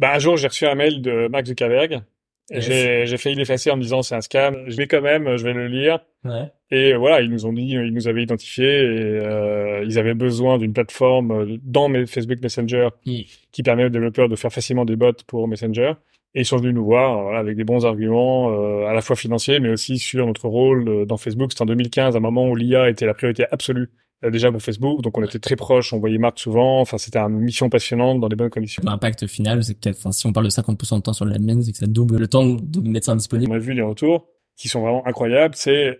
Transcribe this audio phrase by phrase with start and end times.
[0.00, 2.02] Bah, un jour, j'ai reçu un mail de Mark Zuckerberg.
[2.50, 2.64] Yes.
[2.64, 4.64] J'ai, j'ai failli l'effacer en me disant c'est un scam.
[4.66, 6.00] Je vais quand même, je vais le lire.
[6.24, 6.50] Ouais.
[6.72, 10.58] Et voilà, ils nous ont dit, ils nous avaient identifiés et euh, ils avaient besoin
[10.58, 14.96] d'une plateforme euh, dans mes Facebook Messenger qui permet aux développeurs de faire facilement des
[14.96, 15.92] bots pour Messenger.
[16.34, 19.16] Et ils sont venus nous voir voilà, avec des bons arguments, euh, à la fois
[19.16, 21.50] financiers, mais aussi sur notre rôle euh, dans Facebook.
[21.50, 23.90] C'était en 2015, un moment où l'IA était la priorité absolue
[24.22, 25.02] déjà pour Facebook.
[25.02, 26.80] Donc on était très proches, on voyait Marc souvent.
[26.80, 28.82] Enfin, c'était une mission passionnante dans des bonnes conditions.
[28.84, 31.72] L'impact final, c'est que enfin, si on parle de 50% de temps sur l'admin, c'est
[31.72, 33.50] que ça double le temps de médecin disponible.
[33.52, 35.54] On a vu les retours qui sont vraiment incroyables.
[35.56, 35.98] C'est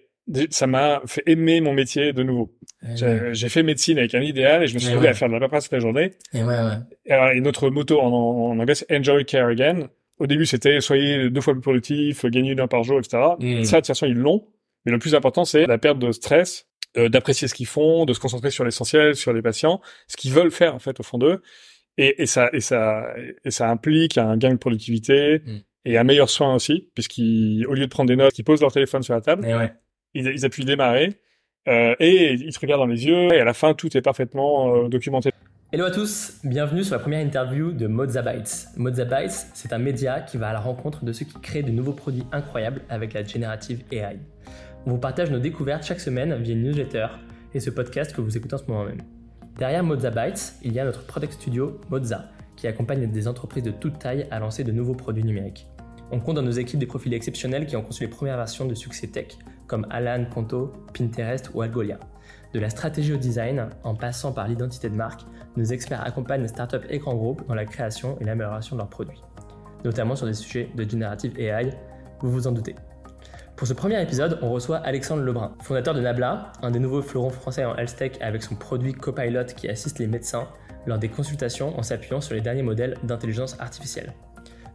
[0.50, 2.52] ça m'a fait aimer mon métier de nouveau.
[2.94, 5.12] J'ai j'ai fait médecine avec un idéal et je me suis Ouais, trouvé ouais.
[5.12, 6.12] à faire de la paperasse toute la journée.
[6.34, 6.76] Et ouais, ouais.
[7.06, 9.88] Et, alors, et notre motto en, en anglais, c'est Enjoy Care Again.
[10.18, 13.18] Au début, c'était soyez deux fois plus productif, gagnez une heure par jour, etc.
[13.40, 13.64] Mm.
[13.64, 14.46] Ça, de toute façon, ils l'ont.
[14.84, 18.12] Mais le plus important, c'est la perte de stress, euh, d'apprécier ce qu'ils font, de
[18.12, 21.18] se concentrer sur l'essentiel, sur les patients, ce qu'ils veulent faire en fait au fond
[21.18, 21.42] d'eux.
[21.98, 23.06] Et, et ça, et ça,
[23.44, 25.58] et ça implique un gain de productivité Mm.
[25.84, 28.72] et un meilleur soin aussi, puisqu'ils, au lieu de prendre des notes, ils posent leur
[28.72, 29.72] téléphone sur la table, ouais.
[30.14, 31.20] ils, ils appuient démarrer.
[31.68, 34.74] Euh, et ils se regardent dans les yeux, et à la fin, tout est parfaitement
[34.74, 35.30] euh, documenté.
[35.72, 38.68] Hello à tous, bienvenue sur la première interview de Mozabytes.
[38.76, 41.92] Mozabytes, c'est un média qui va à la rencontre de ceux qui créent de nouveaux
[41.92, 44.18] produits incroyables avec la générative AI.
[44.86, 47.08] On vous partage nos découvertes chaque semaine via une newsletter
[47.52, 49.02] et ce podcast que vous écoutez en ce moment même.
[49.58, 53.98] Derrière Mozabytes, il y a notre product studio Moza, qui accompagne des entreprises de toute
[53.98, 55.66] taille à lancer de nouveaux produits numériques.
[56.10, 58.74] On compte dans nos équipes des profils exceptionnels qui ont conçu les premières versions de
[58.74, 59.36] succès tech,
[59.66, 62.00] comme Alan Conto, Pinterest ou Algolia.
[62.54, 66.48] De la stratégie au design, en passant par l'identité de marque, nos experts accompagnent les
[66.48, 69.20] startups et grands groupes dans la création et l'amélioration de leurs produits,
[69.84, 71.70] notamment sur des sujets de Generative AI,
[72.22, 72.74] vous vous en doutez.
[73.60, 77.28] Pour ce premier épisode, on reçoit Alexandre Lebrun, fondateur de Nabla, un des nouveaux fleurons
[77.28, 80.48] français en health tech avec son produit Copilot qui assiste les médecins
[80.86, 84.14] lors des consultations en s'appuyant sur les derniers modèles d'intelligence artificielle.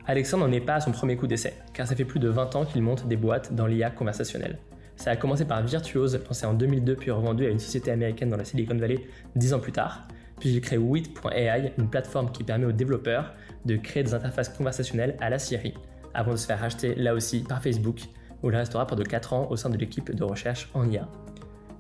[0.06, 2.56] Alexandre n'en est pas à son premier coup d'essai, car ça fait plus de 20
[2.56, 4.60] ans qu'il monte des boîtes dans l'IA conversationnelle.
[4.98, 8.38] Ça a commencé par Virtuose, lancé en 2002 puis revendu à une société américaine dans
[8.38, 9.00] la Silicon Valley
[9.36, 10.08] 10 ans plus tard.
[10.40, 13.34] Puis il crée Wit.ai, une plateforme qui permet aux développeurs
[13.66, 15.74] de créer des interfaces conversationnelles à la Siri,
[16.14, 18.02] avant de se faire racheter là aussi par Facebook,
[18.46, 21.10] où il restera pendant 4 ans au sein de l'équipe de recherche en IA.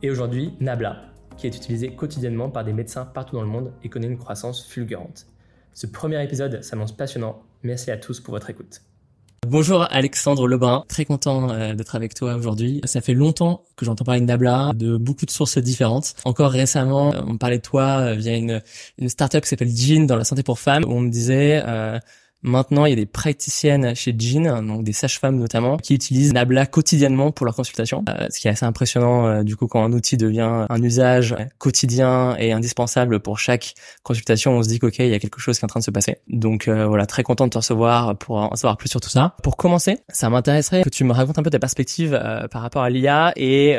[0.01, 1.03] Et aujourd'hui, Nabla,
[1.37, 4.65] qui est utilisé quotidiennement par des médecins partout dans le monde et connaît une croissance
[4.65, 5.27] fulgurante.
[5.73, 7.43] Ce premier épisode s'annonce passionnant.
[7.61, 8.81] Merci à tous pour votre écoute.
[9.47, 12.81] Bonjour Alexandre Lebrun, très content euh, d'être avec toi aujourd'hui.
[12.85, 16.15] Ça fait longtemps que j'entends parler de Nabla, de beaucoup de sources différentes.
[16.25, 18.61] Encore récemment, euh, on parlait de toi euh, via une,
[19.07, 21.63] startup qui s'appelle Jean dans la santé pour femmes, où on me disait
[22.45, 26.65] maintenant il y a des praticiennes chez Jean, donc des sages-femmes notamment, qui utilisent Nabla
[26.65, 28.05] quotidiennement pour leurs consultations.
[28.09, 31.35] Euh, ce qui est assez impressionnant euh, du coup quand un outil devient un usage
[31.57, 33.73] quotidien et indispensable pour chaque
[34.03, 35.85] consultation, on se dit qu'ok, il y a quelque chose qui est en train de
[35.85, 36.17] se passer.
[36.27, 39.35] Donc euh, voilà, très content de te recevoir pour en savoir plus sur tout ça.
[39.43, 42.11] Pour commencer, ça m'intéresserait que tu me racontes un peu ta perspective
[42.51, 43.75] par rapport à l'IA et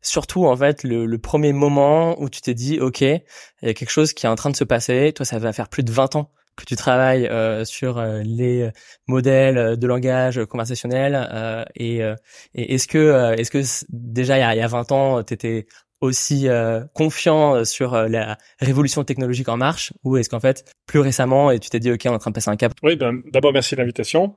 [0.00, 3.20] surtout en fait le premier moment où tu t'es dit ok, il
[3.62, 5.12] y a quelque chose qui est en train de se passer.
[5.14, 8.70] Toi, ça va faire plus de 20 ans que tu travailles euh, sur euh, les
[9.06, 12.14] modèles de langage conversationnel euh, et, euh,
[12.54, 13.60] et est-ce que euh, est-ce que
[13.90, 15.66] déjà il y a, il y a 20 ans t'étais
[16.00, 21.00] aussi euh, confiant sur euh, la révolution technologique en marche ou est-ce qu'en fait plus
[21.00, 22.72] récemment et tu t'es dit ok on est en train de passer un cap?
[22.82, 24.36] Oui, ben, d'abord merci de l'invitation.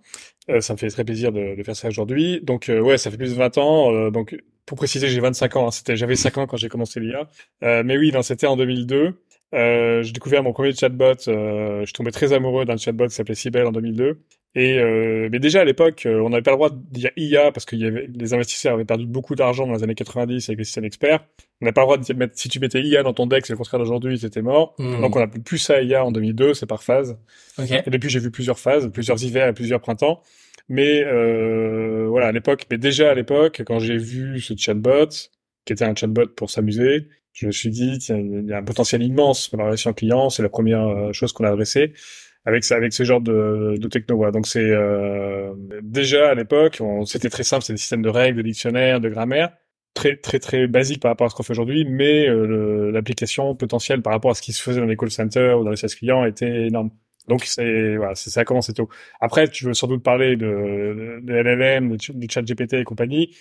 [0.49, 2.39] Euh, ça me fait très plaisir de, de faire ça aujourd'hui.
[2.41, 3.93] Donc euh, ouais, ça fait plus de 20 ans.
[3.93, 4.35] euh, donc
[4.65, 5.67] pour préciser, j'ai 25 ans.
[5.67, 7.27] hein, c'était, j'avais 5 ans quand j'ai commencé l'IA.
[7.63, 9.13] Euh, mais oui, c'était en 2002.
[9.53, 11.13] Euh, j'ai découvert mon premier chatbot.
[11.27, 14.19] Euh, je tombais très amoureux d'un chatbot qui s'appelait Sibel en 2002.
[14.55, 17.51] Et euh, mais déjà à l'époque, euh, on n'avait pas le droit de dire IA
[17.51, 20.57] parce que y avait, les investisseurs avaient perdu beaucoup d'argent dans les années 90 avec
[20.57, 21.25] les systèmes experts.
[21.61, 23.45] On n'a pas le droit de dire, mettre- si tu mettais IA dans ton deck,
[23.45, 24.73] c'est le contraire d'aujourd'hui, c'était mort.
[24.79, 25.01] Hmm.
[25.01, 27.19] Donc on appelle plus ça IA en 2002, c'est par phase.
[27.59, 30.21] ok Et depuis, j'ai vu plusieurs phases, plusieurs hivers et plusieurs printemps.
[30.69, 35.07] Mais euh, voilà, à l'époque, mais déjà à l'époque, quand j'ai vu ce chatbot,
[35.65, 38.63] qui était un chatbot pour s'amuser, je me suis dit, tiens, il y a un
[38.63, 40.29] potentiel immense pour la relation client.
[40.29, 41.93] C'est la première euh, chose qu'on a adressée
[42.45, 44.15] avec ça, avec ce genre de, de techno.
[44.17, 44.31] Voilà.
[44.31, 48.43] Donc c'est euh, déjà à l'époque, c'était très simple, c'était des systèmes de règles, de
[48.43, 49.51] dictionnaires, de grammaire,
[49.93, 54.01] très très très basique par rapport à ce qu'on fait aujourd'hui, mais euh, l'application potentielle
[54.01, 55.95] par rapport à ce qui se faisait dans les call centers ou dans les services
[55.97, 56.91] clients était énorme.
[57.27, 58.87] Donc c'est voilà, c'est ça a commencé tôt.
[59.19, 63.35] Après, tu veux sans doute parler de, de LLM, de, ch- de ChatGPT et compagnie.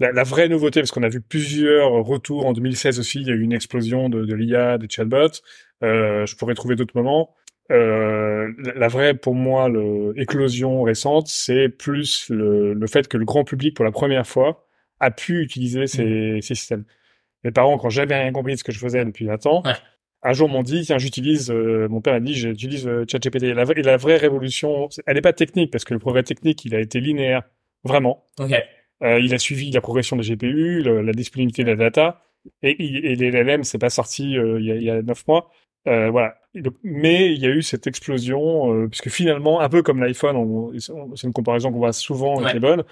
[0.00, 3.30] La, la vraie nouveauté, parce qu'on a vu plusieurs retours en 2016 aussi, il y
[3.30, 5.40] a eu une explosion de, de l'IA, des chatbots.
[5.82, 7.34] Euh, je pourrais trouver d'autres moments.
[7.70, 13.16] Euh, la, la vraie, pour moi, le, éclosion récente, c'est plus le, le fait que
[13.16, 14.66] le grand public, pour la première fois,
[14.98, 16.84] a pu utiliser ces, ces systèmes.
[17.44, 19.72] Mes parents, quand j'avais rien compris de ce que je faisais depuis 20 ans, Ouais.
[20.22, 23.96] un jour m'ont dit tiens j'utilise euh, mon père a dit j'utilise ChatGPT la, la
[23.96, 27.44] vraie révolution elle n'est pas technique parce que le progrès technique il a été linéaire
[27.84, 28.26] vraiment.
[29.02, 32.22] Euh, il a suivi la progression des GPU le- la disponibilité de la data
[32.62, 32.70] et,
[33.12, 35.50] et les LLM c'est pas sorti euh, il y a il y a neuf mois
[35.88, 36.36] euh, voilà
[36.82, 40.72] mais il y a eu cette explosion euh, puisque finalement un peu comme l'iPhone on-
[40.78, 42.50] c'est une comparaison qu'on voit souvent Ouais.
[42.50, 42.84] qui est bonne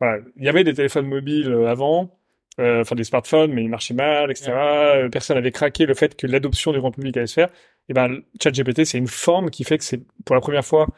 [0.00, 2.14] voilà il y avait des téléphones mobiles avant
[2.60, 4.50] euh, enfin des smartphones, mais ils marchaient mal, etc.
[5.12, 7.50] Personne n'avait craqué le fait que l'adoption du grand public allait se faire.
[7.88, 10.88] Et ben, ChatGPT, c'est une forme qui fait que c'est pour la première fois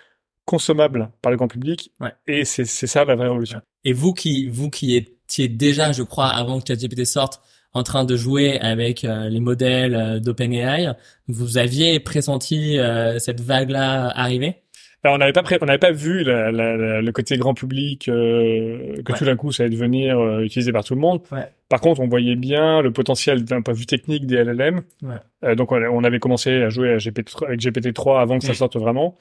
[0.50, 1.92] consommable par le grand public.
[2.00, 2.12] Ouais.
[2.26, 3.60] Et c'est c'est ça la vraie révolution.
[3.84, 7.40] Et vous qui, vous qui étiez déjà, je crois, avant que ChatGPT sorte,
[7.72, 10.96] en train de jouer avec euh, les modèles euh, d'OpenAI,
[11.28, 14.56] vous aviez pressenti euh, cette vague-là arriver?
[15.02, 17.54] Alors, on n'avait pas pré- on n'avait pas vu la- la- la- le côté grand
[17.54, 19.18] public euh, que Ouais.
[19.18, 21.20] tout d'un coup ça allait devenir euh, utilisé par tout le monde.
[21.32, 21.46] Ouais.
[21.70, 24.82] Par contre, on voyait bien le potentiel d'un point de vue technique des LLM.
[25.02, 25.14] Ouais.
[25.44, 28.76] Euh, donc, on, avait commencé à jouer à GPT, avec GPT-3 avant que ça sorte
[28.76, 29.14] vraiment.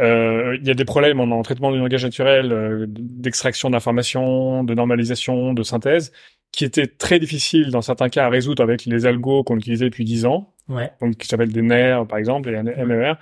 [0.00, 4.64] Euh, Il y a des problèmes en, en traitement du langage naturel, euh, d'extraction d'informations,
[4.64, 6.12] de normalisation, de synthèse,
[6.52, 10.04] qui étaient très difficiles dans certains cas à résoudre avec les algos qu'on utilisait depuis
[10.04, 10.90] 10 ans Ouais.
[11.02, 13.14] donc qui s'appelle des NER par exemple et un MER.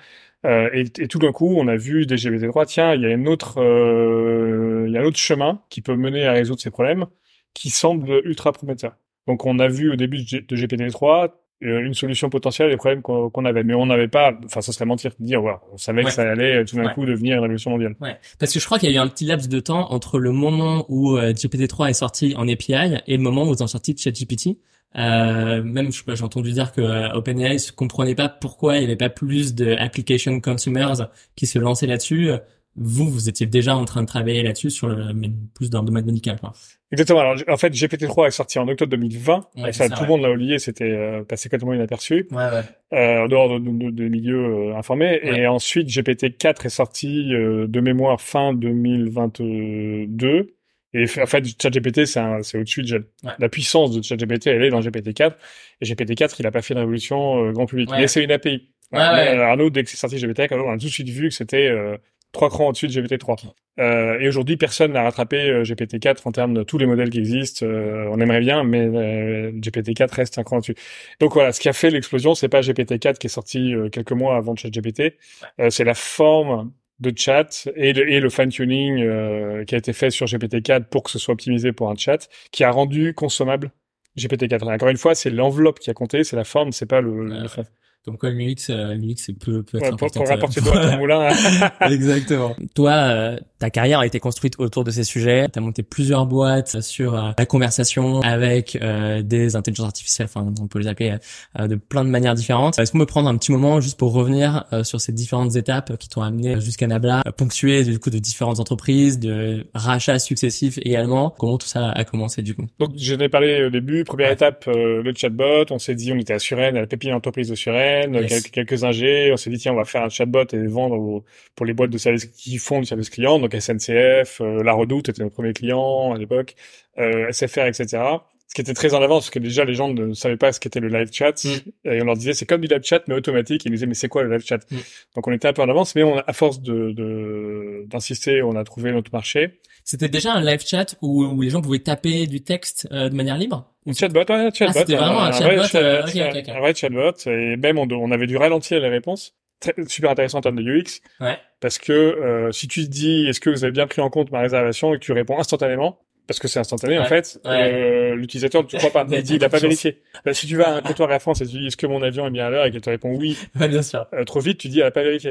[0.44, 3.10] Euh, et, et tout d'un coup, on a vu des GPT-3, tiens, il y a
[3.10, 6.70] une autre, euh, il y a un autre chemin qui peut mener à résoudre ces
[6.70, 7.06] problèmes,
[7.54, 8.96] qui semble ultra prometteur.
[9.28, 11.30] Donc, on a vu au début de G- de GPT-3
[11.64, 14.84] euh, une solution potentielle des problèmes qu'on avait, mais on n'avait pas, enfin, ça serait
[14.84, 16.06] mentir de dire, voilà, on savait Ouais.
[16.06, 16.94] que ça allait euh, tout d'un Ouais.
[16.94, 17.94] coup devenir une révolution mondiale.
[18.00, 20.18] Ouais, parce que je crois qu'il y a eu un petit laps de temps entre
[20.18, 23.68] le moment où euh, GPT-3 est sorti en API et le moment où ils ont
[23.68, 24.58] sorti ChatGPT.
[24.96, 28.76] Euh, même, je sais pas, j'ai entendu dire que euh, OpenAI ne comprenait pas pourquoi
[28.76, 32.30] il n'y avait pas plus de application consumers qui se lançaient là-dessus.
[32.76, 35.12] Vous, vous étiez déjà en train de travailler là-dessus sur le,
[35.54, 36.54] plus dans le domaine médical, quoi.
[36.90, 37.20] Exactement.
[37.20, 39.46] Alors, en fait, GPT-3 est sorti en octobre 2020.
[39.56, 40.06] Ouais, ça, ça, tout ouais.
[40.06, 42.26] le monde l'a oublié, c'était euh, passé complètement inaperçu.
[42.30, 42.98] Ouais, ouais.
[42.98, 45.20] euh, en dehors de, de- de- des milieux euh, informés.
[45.22, 50.54] Et ensuite, GPT-4 est sorti euh, de mémoire fin 2022.
[50.94, 52.20] Et en fait, ChatGPT, c'est
[52.58, 53.32] au-dessus de Ouais.
[53.38, 55.32] la puissance de ChatGPT, elle est dans GPT-4.
[55.80, 57.90] Et GPT-4, il a pas fait de révolution euh, grand public.
[57.90, 57.98] Ouais.
[58.00, 58.68] Mais c'est une API.
[58.92, 61.66] Ouais, Arnaud, dès que c'est sorti GPT-4, on a tout de suite vu que c'était
[61.68, 61.96] euh,
[62.32, 63.54] trois crans au-dessus de GPT-3.
[63.80, 67.20] Euh, et aujourd'hui, personne n'a rattrapé euh, GPT-4 en termes de tous les modèles qui
[67.20, 67.64] existent.
[67.64, 70.74] Euh, on aimerait bien, mais euh, GPT-4 reste un cran au-dessus.
[71.20, 74.12] Donc voilà, ce qui a fait l'explosion, c'est pas GPT-4 qui est sorti euh, quelques
[74.12, 75.14] mois avant ChatGPT,
[75.58, 76.70] euh, c'est la forme
[77.02, 81.02] de chat et le, et le fine-tuning euh, qui a été fait sur GPT-4 pour
[81.02, 83.70] que ce soit optimisé pour un chat, qui a rendu consommable
[84.16, 84.72] GPT-4.
[84.74, 87.42] Encore une fois, c'est l'enveloppe qui a compté, c'est la forme, c'est pas le, le
[87.42, 87.64] Ouais, fond.
[88.06, 90.20] Donc quoi, l'UX, euh, l'UX peut, peut être Ouais, important.
[90.20, 91.28] pour rapporter l'eau à ton moulin.
[91.88, 92.56] Exactement.
[92.74, 95.46] Toi, euh, ta carrière a été construite autour de ces sujets.
[95.52, 100.52] Tu as monté plusieurs boîtes sur euh, la conversation avec euh, des intelligences artificielles, enfin
[100.60, 101.14] on peut les appeler
[101.60, 102.76] euh, de plein de manières différentes.
[102.80, 105.96] Est-ce qu'on peut prendre un petit moment juste pour revenir euh, sur ces différentes étapes
[105.96, 110.78] qui t'ont amené jusqu'à Nabla, euh, ponctuées du coup de différentes entreprises, de rachats successifs
[110.82, 111.30] également?
[111.38, 112.66] Comment tout ça a commencé du coup?
[112.80, 114.02] Donc, je n'ai parlé au début.
[114.02, 114.34] Première Ouais.
[114.34, 115.66] étape, euh, le chatbot.
[115.70, 118.28] On s'est dit, on était à Suresnes, à la pépinière entreprise de Suresnes, Yes.
[118.28, 119.30] quelques, quelques ingés.
[119.32, 121.22] On s'est dit, tiens, on va faire un chatbot et vendre
[121.54, 123.38] pour les boîtes de services qui font du service client.
[123.38, 126.54] Donc, SNCF, euh, La Redoute était notre premier client à l'époque,
[126.98, 128.02] euh, SFR, etc.
[128.48, 130.60] Ce qui était très en avance, parce que déjà, les gens ne savaient pas ce
[130.60, 131.42] qu'était le live chat.
[131.42, 131.48] Mm.
[131.90, 133.64] Et on leur disait, c'est comme du live chat, mais automatique.
[133.64, 134.58] Ils nous disaient, mais c'est quoi le live chat?
[134.70, 134.76] Mm.
[135.16, 138.42] Donc, on était un peu en avance, mais on, a- à force de, de- d'insister,
[138.42, 139.60] on a trouvé notre marché.
[139.84, 143.14] C'était déjà un live chat où, où les gens pouvaient taper du texte euh, de
[143.14, 143.72] manière libre?
[143.86, 144.72] Un chatbot, ouais, un chatbot.
[144.76, 146.48] Ah, c'était vraiment un chatbot, chat- euh, ok, ok.
[146.50, 147.12] Un vrai chatbot.
[147.26, 149.34] Et même, on, on avait dû ralentir les réponses.
[149.62, 151.00] Très, super intéressant en termes de UX.
[151.20, 151.38] Ouais.
[151.60, 154.30] Parce que euh, si tu te dis, est-ce que vous avez bien pris en compte
[154.32, 157.50] ma réservation et que tu réponds instantanément, parce que c'est instantané en fait, ouais.
[157.50, 159.06] euh, l'utilisateur ne te croit pas.
[159.10, 160.02] Il dit, il a pas vérifié.
[160.24, 162.02] Bah, si tu vas à un comptoir Air France et tu dis, est-ce que mon
[162.02, 164.06] avion est bien à l'heure et qu'elle te répond oui, Ouais, bien sûr.
[164.12, 165.30] euh, trop vite, tu dis, elle a pas vérifié.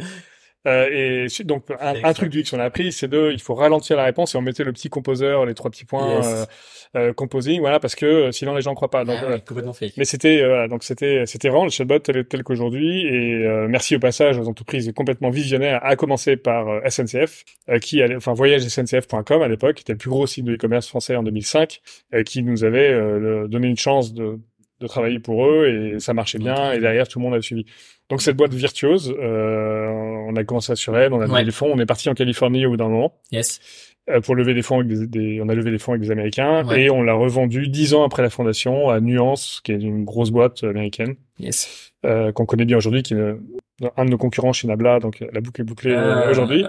[0.67, 3.55] Euh, et donc un, un truc du X qu'on a appris, c'est de, il faut
[3.55, 6.25] ralentir la réponse et on mettait le petit composeur, les trois petits points Yes.
[6.27, 6.45] euh,
[7.09, 9.03] euh, composing, voilà, parce que euh, sinon les gens croient pas.
[9.05, 9.93] Donc, Ah euh, complètement fake.
[9.97, 13.95] mais c'était voilà, donc c'était c'était vraiment le chatbot tel, tel qu'aujourd'hui et euh, merci
[13.95, 19.41] au passage aux entreprises complètement visionnaires à commencer par SNCF euh, qui allait- enfin voyagesncf.com
[19.41, 21.79] à l'époque qui était le plus gros site de e-commerce français en 2005
[22.13, 24.37] euh, qui nous avait euh, donné une chance de
[24.81, 27.65] de travailler pour eux et ça marchait bien et derrière tout le monde a suivi.
[28.09, 31.45] Donc cette boîte virtuose, euh, on a commencé à sur elle, on a levé Ouais.
[31.45, 33.61] des fonds, on est parti en Californie au bout d'un moment Yes.
[34.09, 36.11] euh, pour lever des fonds avec des, des- on a levé des fonds avec des
[36.11, 36.83] Américains Ouais.
[36.83, 40.31] et on l'a revendu dix ans après la fondation à Nuance, qui est une grosse
[40.31, 41.93] boîte américaine Yes.
[42.05, 43.35] euh, qu'on connaît bien aujourd'hui, qui est
[43.97, 46.65] un de nos concurrents chez Nabla, donc la boucle est bouclée euh, Ah, aujourd'hui.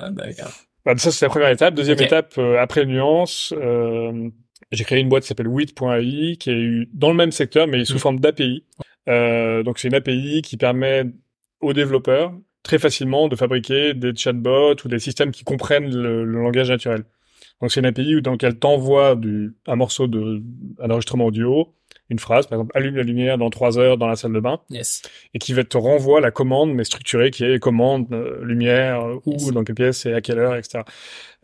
[0.84, 1.74] Bah, ça c'est la première étape.
[1.74, 4.28] Deuxième étape après Nuance, euh,
[4.72, 7.94] j'ai créé une boîte qui s'appelle Wit.ai qui est dans le même secteur mais sous
[7.94, 7.98] Mm.
[7.98, 8.64] forme d'API.
[9.08, 11.04] Euh, donc c'est une API qui permet
[11.60, 16.42] aux développeurs très facilement de fabriquer des chatbots ou des systèmes qui comprennent le, le
[16.42, 17.04] langage naturel.
[17.60, 19.18] Donc c'est une API dans laquelle t'envoies
[19.66, 20.42] un morceau de
[20.80, 21.74] un enregistrement audio
[22.10, 24.60] une phrase, par exemple, allume la lumière dans trois heures dans la salle de bain,
[24.68, 25.00] Yes.
[25.32, 29.14] et qui va te renvoie la commande, mais structurée, qui est commande, euh, lumière, euh,
[29.24, 29.50] où, Yes.
[29.52, 30.84] dans quelle pièce et à quelle heure, etc.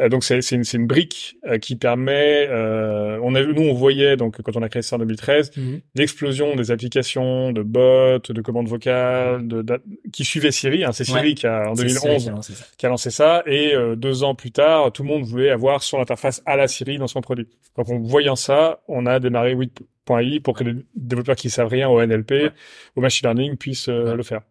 [0.00, 4.16] Euh, donc c'est une, une brique euh, qui permet, euh, on a, nous on voyait
[4.16, 5.80] donc quand on a créé ça en 2013, Mhm.
[5.96, 9.78] l'explosion des applications de bots, de commandes vocales, de, d'a-
[10.12, 10.84] qui suivaient Siri.
[10.84, 11.34] Hein, c'est Siri Ouais.
[11.34, 12.64] qui a en C'est 2011 ça qui a lancé ça.
[12.78, 15.82] qui a lancé ça et euh, deux ans plus tard, tout le monde voulait avoir
[15.82, 17.48] son interface à la Siri dans son produit.
[17.76, 21.88] Donc en voyant ça, on a démarré 8.i pour que les développeurs qui savent rien
[21.88, 22.50] au NLP, Ouais.
[22.96, 24.14] au machine learning puissent Ouais.
[24.16, 24.42] le faire.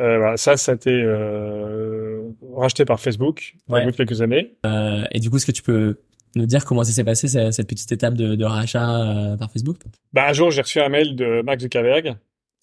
[0.00, 2.22] Euh, voilà, ça, ça a été euh,
[2.56, 3.82] racheté par Facebook Ouais.
[3.82, 4.54] au bout de quelques années.
[4.66, 5.98] Euh, et du coup, est-ce que tu peux
[6.36, 9.00] nous dire comment ça s'est passé ce- cette petite étape de, de rachat
[9.32, 9.76] euh, par Facebook?
[10.12, 12.16] Bah, un jour, j'ai reçu un mail de Mark Zuckerberg.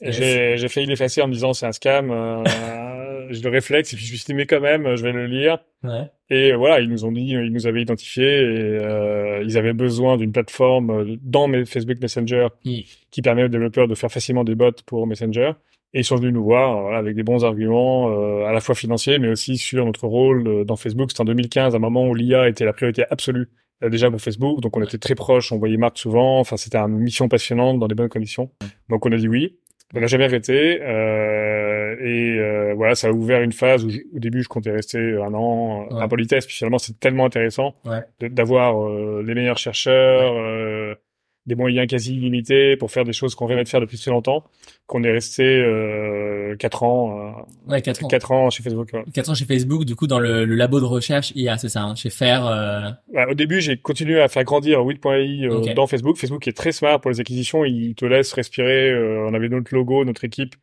[0.04, 0.60] Et Yes.
[0.60, 2.10] J'ai, failli l'effacer en me disant c'est un scam.
[2.12, 2.44] Euh,
[3.30, 5.28] j'ai le réflexe et puis je me suis dit mais quand même, je vais le
[5.28, 5.60] lire.
[5.84, 6.10] Ouais.
[6.30, 10.18] Et voilà, ils nous ont dit, ils nous avaient identifiés et euh, ils avaient besoin
[10.18, 12.80] d'une plateforme euh, dans mes Facebook Messenger Mm.
[13.12, 15.52] qui permet aux développeurs de faire facilement des bots pour Messenger.
[15.94, 18.62] Et ils sont venus nous voir euh, voilà, avec des bons arguments, euh, à la
[18.62, 21.12] fois financiers, mais aussi sur notre rôle euh, dans Facebook.
[21.12, 23.50] C'était en 2015, un moment où l'IA était la priorité absolue
[23.84, 24.62] euh, déjà pour Facebook.
[24.62, 26.40] Donc on était très proches, on voyait Marc souvent.
[26.40, 28.50] Enfin, c'était une mission passionnante dans des bonnes conditions.
[28.90, 29.58] Donc on a dit oui.
[29.94, 30.80] On n'a jamais arrêté.
[30.82, 34.72] Euh, et euh, voilà, ça a ouvert une phase où je- au début je comptais
[34.72, 36.02] rester un an Ouais.
[36.02, 36.46] à politesse.
[36.46, 38.30] Puis finalement c'est tellement intéressant Ouais.
[38.30, 40.96] d'avoir euh, les meilleurs chercheurs, euh,
[41.48, 44.44] des moyens quasi illimités pour faire des choses qu'on rêvait de faire depuis très longtemps,
[44.86, 47.36] qu'on est resté euh, quatre ans,
[47.68, 48.08] Ouais, euh, 4 ans.
[48.08, 48.90] quatre ans chez Facebook.
[48.94, 49.04] ouais.
[49.14, 51.82] 4 ans chez Facebook, du coup, dans le, le labo de recherche IA, c'est ça,
[51.84, 52.46] hein, chez Faire.
[52.46, 52.90] Euh...
[53.14, 56.18] Bah, au début, j'ai continué à faire grandir 8.ai euh, dans Facebook.
[56.18, 57.66] Facebook est très smart pour les acquisitions.
[57.66, 58.92] Il te laisse respirer.
[58.92, 60.56] euh, on avait notre logo, notre équipe.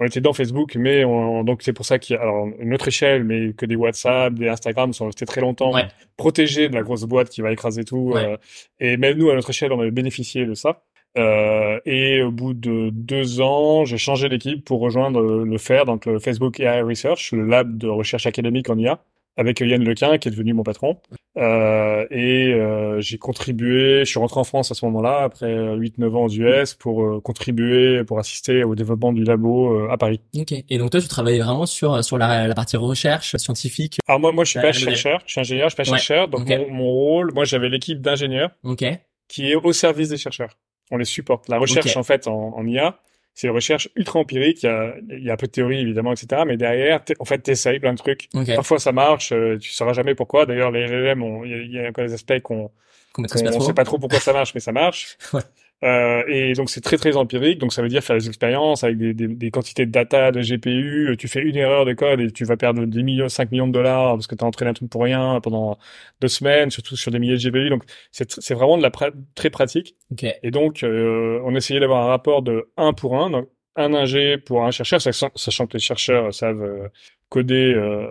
[0.00, 2.74] On était dans Facebook, mais on, donc c'est pour ça qu'il y a alors une
[2.74, 5.86] autre échelle, mais que des WhatsApp, des Instagram sont restés très longtemps Ouais.
[6.16, 8.12] protégés de la grosse boîte qui va écraser tout.
[8.14, 8.24] Ouais.
[8.24, 8.36] euh,
[8.80, 10.82] et même nous, à notre échelle, on avait bénéficié de ça.
[11.16, 15.84] Euh, et au bout de deux ans, j'ai changé d'équipe pour rejoindre le, le FAIR,
[15.86, 18.98] donc le Facebook AI Research, le lab de recherche académique en IA,
[19.36, 20.98] avec Yann Lequin, qui est devenu mon patron.
[21.36, 26.14] Euh, et euh, j'ai contribué, je suis rentré en France à ce moment-là, après 8-9
[26.16, 30.20] ans aux US, pour euh, contribuer, pour assister au développement du labo euh, à Paris.
[30.36, 30.52] Ok.
[30.52, 33.98] Et donc toi, tu travailles vraiment sur sur la, la partie recherche scientifique?
[34.06, 35.98] Alors moi, moi, je suis pas chercheur, je suis ingénieur, je suis pas Ouais.
[35.98, 38.84] chercheur, donc mon, mon rôle, moi, j'avais l'équipe d'ingénieurs Ok.
[39.28, 40.56] qui est au service des chercheurs.
[40.90, 41.48] On les supporte.
[41.48, 42.98] La recherche, en fait, en, en IA,
[43.34, 44.62] c'est une recherche ultra empirique.
[44.62, 46.42] Il y a, il y a un peu de théorie, évidemment, etc.
[46.46, 48.28] Mais derrière, en fait, t'essayes plein de trucs.
[48.54, 49.32] Parfois, ça marche.
[49.32, 50.46] euh, tu sauras jamais pourquoi.
[50.46, 52.70] D'ailleurs, les LLM, il y y a encore des aspects qu'on
[53.18, 53.60] on trop.
[53.60, 55.16] sait pas trop pourquoi ça marche, mais ça marche.
[55.32, 55.40] Ouais.
[55.84, 58.96] Euh, et donc c'est très très empirique, donc ça veut dire faire des expériences avec
[58.96, 61.14] des, des, des quantités de data, de GPU.
[61.18, 63.72] Tu fais une erreur de code et tu vas perdre 10 millions, 5 millions de
[63.72, 65.76] dollars parce que tu as entraîné un truc pour rien pendant
[66.22, 67.68] deux semaines, surtout sur des milliers de GPU.
[67.68, 69.96] Donc c'est vraiment de la pra- très pratique.
[70.10, 70.24] Ok.
[70.42, 74.38] Et donc euh, on essayait d'avoir un rapport de 1 pour 1, donc un ingé
[74.38, 76.88] pour un chercheur, sachant, que les chercheurs savent euh,
[77.28, 78.06] coder euh,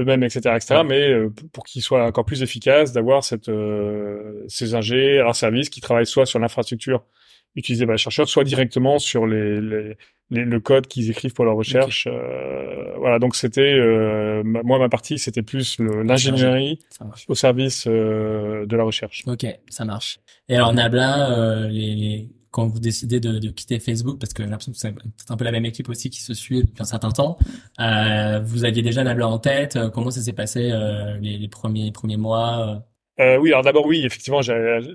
[0.00, 0.76] eux-mêmes, etc., etc.
[0.76, 0.84] Ouais.
[0.84, 1.12] Mais
[1.52, 5.80] pour qu'ils soient encore plus efficaces, d'avoir cette euh, ces ingés à leur service qui
[5.80, 7.04] travaillent soit sur l'infrastructure
[7.56, 9.96] utilisée par les chercheurs, soit directement sur les, les,
[10.30, 12.06] les- le code qu'ils écrivent pour leur recherche.
[12.06, 16.78] Euh, voilà, donc c'était euh, moi ma partie, c'était plus l'ingénierie
[17.28, 19.24] au service euh, de la recherche.
[19.26, 20.20] Ok, ça marche.
[20.48, 24.48] Et alors Nabla, les, les- quand vous décidez de, de quitter Facebook, parce que j'ai
[24.48, 27.10] l'impression que c'est un peu la même équipe aussi qui se suit depuis un certain
[27.10, 27.36] temps,
[27.78, 29.78] vous aviez déjà Nabla en tête.
[29.92, 30.72] Comment ça s'est passé
[31.20, 32.84] les, les premiers premiers mois
[33.20, 34.40] euh Euh, oui, alors d'abord oui, effectivement,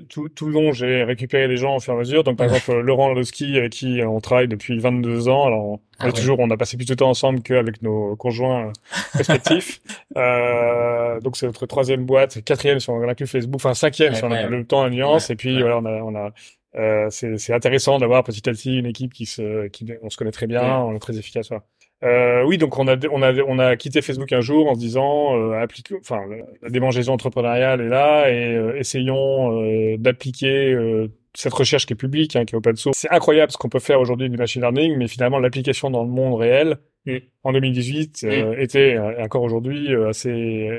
[0.10, 2.24] tout, tout le long j'ai récupéré les gens au fur et à mesure.
[2.24, 2.56] Donc par Ouais.
[2.58, 5.46] exemple Laurent Lowski avec qui on travaille depuis 22 ans.
[5.48, 6.12] Alors on Ah ouais.
[6.14, 8.72] toujours, on a passé plus de temps ensemble qu'avec nos conjoints euh,
[9.14, 9.82] respectifs.
[10.18, 14.28] euh, donc c'est notre troisième boîte, quatrième si on inclut Facebook, enfin cinquième si on
[14.28, 14.56] a Incroyable.
[14.58, 15.30] le temps à nuance.
[15.30, 15.62] Ouais, Et puis ouais.
[15.62, 16.32] voilà, on a, on a
[16.76, 20.18] euh, c'est c'est intéressant d'avoir petit à petit une équipe qui se, qui on se
[20.18, 20.68] connaît très bien, Ouais.
[20.92, 21.50] on est très efficace.
[21.50, 21.64] voilà.
[22.04, 24.80] Euh, oui, donc on a on a on a quitté Facebook un jour en se
[24.80, 26.22] disant euh, applique enfin
[26.62, 31.98] la démangeaison entrepreneuriale est là et euh, essayons euh, d'appliquer euh, cette recherche qui est
[31.98, 32.98] publique, hein, qui est open source.
[32.98, 36.10] C'est incroyable ce qu'on peut faire aujourd'hui du machine learning, mais finalement l'application dans le
[36.10, 37.18] monde réel mm.
[37.44, 40.70] en 2018 euh, était encore aujourd'hui assez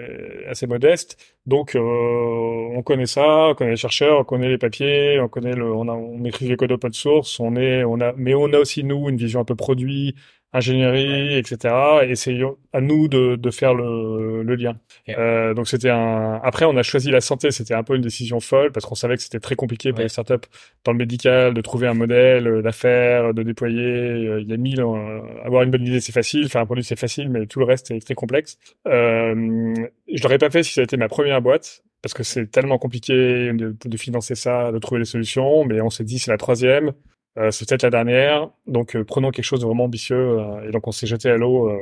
[0.48, 1.16] assez modeste.
[1.46, 5.72] Donc on connaît ça, on connaît les chercheurs, on connaît les papiers, on connaît le,
[5.72, 8.58] on, a, on maîtrise les codes open source, on est, on a, mais on a
[8.58, 10.14] aussi nous une vision un peu produit,
[10.54, 11.74] ingénierie, etc.
[12.08, 12.38] Et c'est
[12.72, 14.76] à nous de, de faire le, le lien.
[15.08, 16.40] Euh, donc c'était un.
[16.42, 17.50] Après, on a choisi la santé.
[17.50, 20.08] C'était un peu une décision folle parce qu'on savait que c'était très compliqué pour les
[20.08, 20.48] startups
[20.84, 23.82] dans le médical de trouver un modèle euh, d'affaires, de déployer.
[23.82, 24.80] Euh, il y a mille.
[24.80, 26.48] Euh, avoir une bonne idée, c'est facile.
[26.48, 28.58] Faire un produit, c'est facile, mais tout le reste est très complexe.
[28.86, 29.74] Euh,
[30.12, 32.76] je l'aurais pas fait si ça a été ma première boîte parce que c'est tellement
[32.76, 35.64] compliqué de, financer ça, de trouver les solutions.
[35.64, 36.92] Mais on s'est dit c'est la troisième.
[37.38, 40.38] Euh, c'est peut-être la dernière, donc euh, prenons quelque chose de vraiment ambitieux.
[40.38, 41.72] Euh, et donc on s'est jeté à l'eau.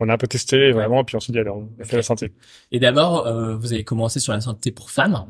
[0.00, 2.32] On a un peu testé vraiment, puis on s'est dit allez, on fait la santé.
[2.72, 5.26] Et d'abord, vous avez commencé sur la santé pour femmes,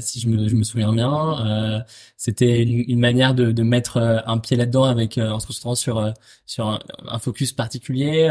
[0.00, 1.84] si je me, je me, souviens bien.
[2.16, 6.12] C'était une, une, manière de, de, mettre un pied là-dedans avec en se concentrant sur
[6.46, 8.28] sur un, un focus particulier.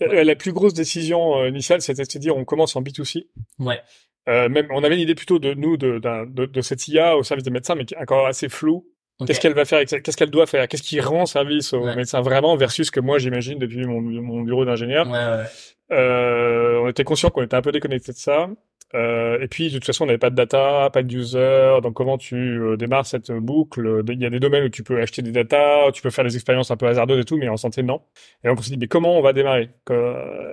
[0.00, 3.26] La plus grosse décision initiale, c'était de se dire on commence en B2C.
[3.58, 3.80] Ouais.
[4.28, 7.22] Euh, même, on avait une idée plutôt de nous de, de, de, cette IA au
[7.22, 8.86] service des médecins, mais qui est encore assez floue.
[9.26, 10.68] Qu'est-ce qu'elle va faire Qu'est-ce qu'elle doit faire?
[10.68, 14.42] Qu'est-ce qui rend service aux médecins vraiment versus ce que moi j'imagine depuis mon, mon
[14.42, 15.06] bureau d'ingénieur?
[15.08, 15.44] Ouais, ouais.
[15.92, 18.48] Euh, on était conscient qu'on était un peu déconnecté de ça.
[18.94, 21.78] Euh, et puis de toute façon, on n'avait pas de data, pas de user.
[21.82, 24.02] Donc comment tu euh, démarres cette boucle?
[24.08, 26.34] Il y a des domaines où tu peux acheter des data, tu peux faire des
[26.34, 28.02] expériences un peu hasardeuses et tout, mais en santé non.
[28.44, 29.70] Et donc on s'est dit mais comment on va démarrer?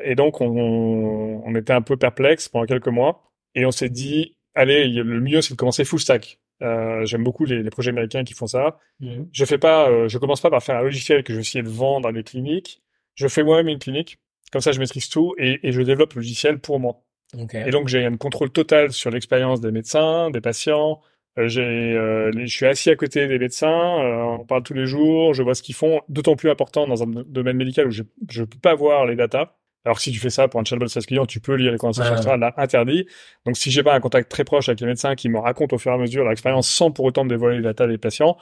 [0.03, 3.23] Et donc on, on était un peu perplexe pendant quelques mois.
[3.55, 6.39] Et on s'est dit allez, le mieux c'est de commencer full stack.
[6.61, 8.77] Euh, J'aime beaucoup les, les, projets américains qui font ça.
[8.99, 9.29] Mhm.
[9.31, 11.63] Je fais pas, euh, je commence pas par faire un logiciel que je vais essayer
[11.63, 12.81] de vendre à des cliniques.
[13.15, 14.19] Je fais moi-même une clinique.
[14.51, 17.03] Comme ça, je maîtrise tout et, et je développe le logiciel pour moi.
[17.37, 17.63] Okay.
[17.67, 21.01] Et donc, j'ai un contrôle total sur l'expérience des médecins, des patients.
[21.37, 23.69] Euh, euh, je suis assis à côté des médecins.
[23.69, 25.33] on parle tous les jours.
[25.33, 26.01] Je vois ce qu'ils font.
[26.09, 29.58] D'autant plus important dans un domaine médical où je ne peux pas voir les datas.
[29.85, 31.77] Alors que si tu fais ça pour un chatbot SaaS client, tu peux lire les
[31.77, 32.37] conversations, ouais.
[32.37, 33.05] là, interdit.
[33.45, 35.79] Donc si j'ai pas un contact très proche avec les médecins qui me racontent au
[35.79, 38.37] fur et à mesure leur expérience sans pour autant me dévoiler les data des patients,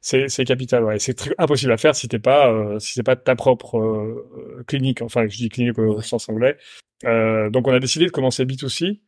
[0.00, 0.84] c'est c'est capital.
[0.84, 0.98] Ouais.
[0.98, 5.00] C'est impossible à faire si t'es pas euh, si c'est pas ta propre euh, clinique.
[5.00, 6.58] Enfin, je dis clinique au sens anglais.
[7.04, 9.00] Euh, donc on a décidé de commencer B2C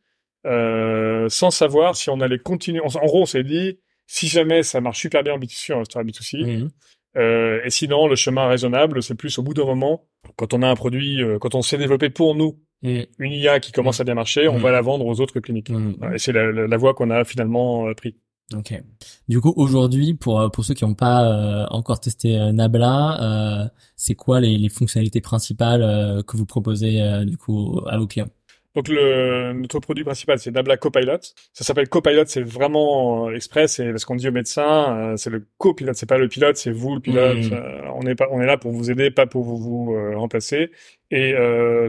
[0.45, 2.81] euh, sans savoir si on allait continuer.
[2.81, 6.03] En, gros, on s'est dit si jamais ça marche super bien en B2C, on restera
[6.03, 6.69] B2C.
[7.17, 10.05] Euh, et sinon, le chemin raisonnable, c'est plus au bout d'un moment,
[10.35, 13.01] quand on a un produit, euh, quand on s'est développé pour nous, mm.
[13.19, 14.01] une IA qui commence mm.
[14.01, 14.61] à bien marcher, on mm.
[14.61, 15.71] va la vendre aux autres cliniques.
[16.13, 18.15] Et c'est la, la, voie qu'on a finalement euh, pris.
[18.53, 18.79] Ok.
[19.27, 24.39] Du coup, aujourd'hui, pour euh, pour ceux qui n'ont pas encore testé Nabla, c'est quoi
[24.39, 28.29] les, les, fonctionnalités principales que vous proposez du coup à vos clients?
[28.75, 31.19] Donc le, notre produit principal, c'est Nabla Copilot.
[31.53, 35.29] Ça s'appelle Copilot, c'est vraiment euh, express, c'est parce qu'on dit aux médecins, euh, c'est
[35.29, 37.37] le copilote, c'est pas le pilote, c'est vous le pilote.
[37.37, 37.53] Mmh.
[37.53, 40.71] Euh, on est pas, on est là pour vous aider, pas pour vous, vous remplacer.
[41.09, 41.33] Et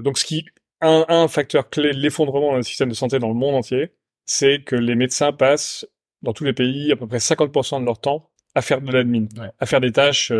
[0.02, 0.44] donc ce qui
[0.80, 3.90] un, un facteur clé de l'effondrement d'un système de santé dans le monde entier,
[4.24, 5.86] c'est que les médecins passent
[6.22, 9.26] dans tous les pays à peu près 50% de leur temps à faire de l'admin,
[9.58, 10.30] à faire des tâches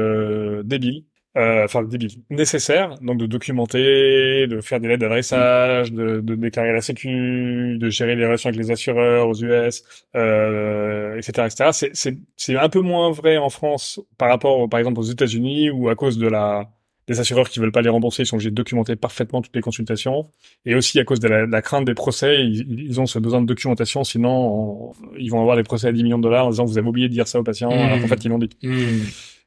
[0.65, 1.05] débiles
[1.37, 6.81] enfin débile, nécessaire, donc de documenter, de faire des lettres d'adressage, de, de, déclarer la
[6.81, 9.85] sécu, de gérer les relations avec les assureurs aux US,
[10.17, 11.91] euh, etc., etc.
[11.93, 15.89] C'est, c'est, un peu moins vrai en France par rapport, par exemple, aux États-Unis, où
[15.91, 16.71] à cause de la
[17.09, 19.61] des assureurs qui veulent pas les rembourser, ils sont obligés de documenter parfaitement toutes les
[19.61, 20.29] consultations,
[20.65, 24.03] et aussi à cause de la, crainte des procès, ils, ont ce besoin de documentation,
[24.03, 26.89] sinon ils vont avoir des procès à 10 millions de dollars en disant vous avez
[26.89, 28.09] oublié de dire ça aux patients, alors qu'en mmh.
[28.09, 28.51] fait ils l'ont dit.
[28.63, 29.03] Mmh.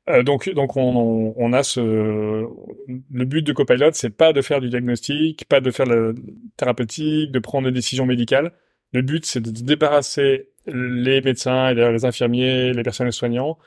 [0.10, 1.80] Euh, donc, donc on, on, a ce.
[1.80, 6.13] Le but de Copilot, c'est pas de faire du diagnostic, pas de faire la
[6.58, 8.52] thérapeutique, de prendre des décisions médicales.
[8.91, 13.58] Le but, c'est de débarrasser les médecins, les infirmiers, les personnels soignants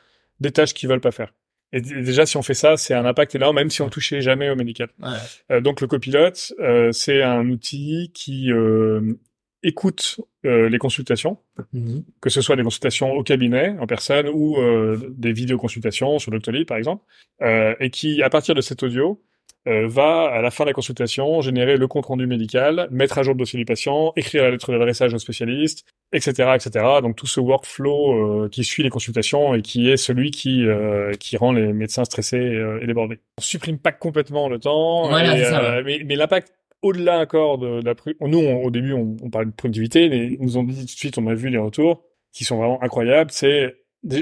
[0.41, 1.33] des tâches qu'ils veulent pas faire.
[1.73, 4.51] Et déjà, si on fait ça, c'est un impact énorme, même si on touchait jamais
[4.51, 4.91] au médical.
[5.01, 5.09] Ouais.
[5.51, 9.15] Euh, donc, le copilote, euh, c'est un outil qui euh,
[9.62, 11.38] écoute euh, les consultations,
[11.72, 12.05] mhm.
[12.20, 16.66] que ce soit des consultations au cabinet en personne ou euh, des vidéoconsultations sur Doctolib
[16.66, 17.05] par exemple,
[17.42, 19.22] euh, et qui à partir de cet audio
[19.68, 23.22] euh, va à la fin de la consultation générer le compte rendu médical, mettre à
[23.22, 26.85] jour le dossier du patient, écrire la lettre d'adressage au spécialiste, etc., etc.
[27.01, 30.66] Donc tout ce workflow qui suit les consultations et qui est celui qui
[31.20, 33.20] qui rend les médecins stressés et débordés.
[33.38, 38.71] On supprime pas complètement le temps, mais, mais l'impact au-delà encore de, la nous au
[38.71, 41.35] début on, on parlait de productivité mais nous ont dit tout de suite on a
[41.35, 43.75] vu les retours qui sont vraiment incroyables c'est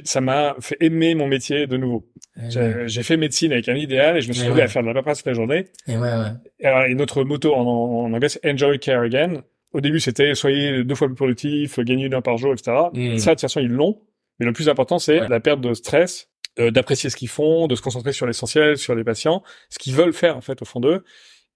[0.04, 2.06] ça m'a fait aimer mon métier de nouveau.
[2.36, 4.82] Eh j'ai fait médecine avec un idéal et je me suis trouvé eh à faire
[4.82, 5.66] de la paperasse toute la journée.
[5.88, 6.90] Et, eh.
[6.90, 9.42] Et, notre motto en, en, anglais, c'est Enjoy Care Again.
[9.72, 12.76] Au début, c'était soyez deux fois plus productif, gagnez une heure par jour, etc.
[12.92, 13.16] Mm.
[13.18, 14.02] Ça, de toute façon, ils l'ont.
[14.38, 17.74] Mais le plus important, c'est la perte de stress euh, d'apprécier ce qu'ils font, de
[17.74, 20.80] se concentrer sur l'essentiel, sur les patients, ce qu'ils veulent faire en fait au fond
[20.80, 21.04] d'eux,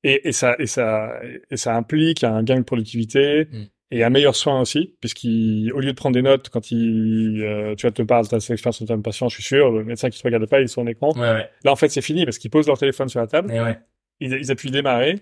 [0.04, 1.18] et, et ça et ça
[1.50, 3.46] et ça implique un gain de productivité.
[3.50, 3.64] Mm.
[3.90, 5.28] Et un meilleur soin aussi, puisqu'au
[5.78, 8.78] lieu de prendre des notes quand il, euh, tu vas te parler de ta expérience
[8.78, 10.82] sur ton patient, je suis sûr, le médecin qui te regarde pas, il est sur
[10.82, 11.12] son écran.
[11.12, 11.48] Ouais, ouais.
[11.62, 13.78] Là, en fait, c'est fini parce qu'ils posent leur téléphone sur la table, Et ouais.
[14.18, 15.20] ils, ils appuient démarrer,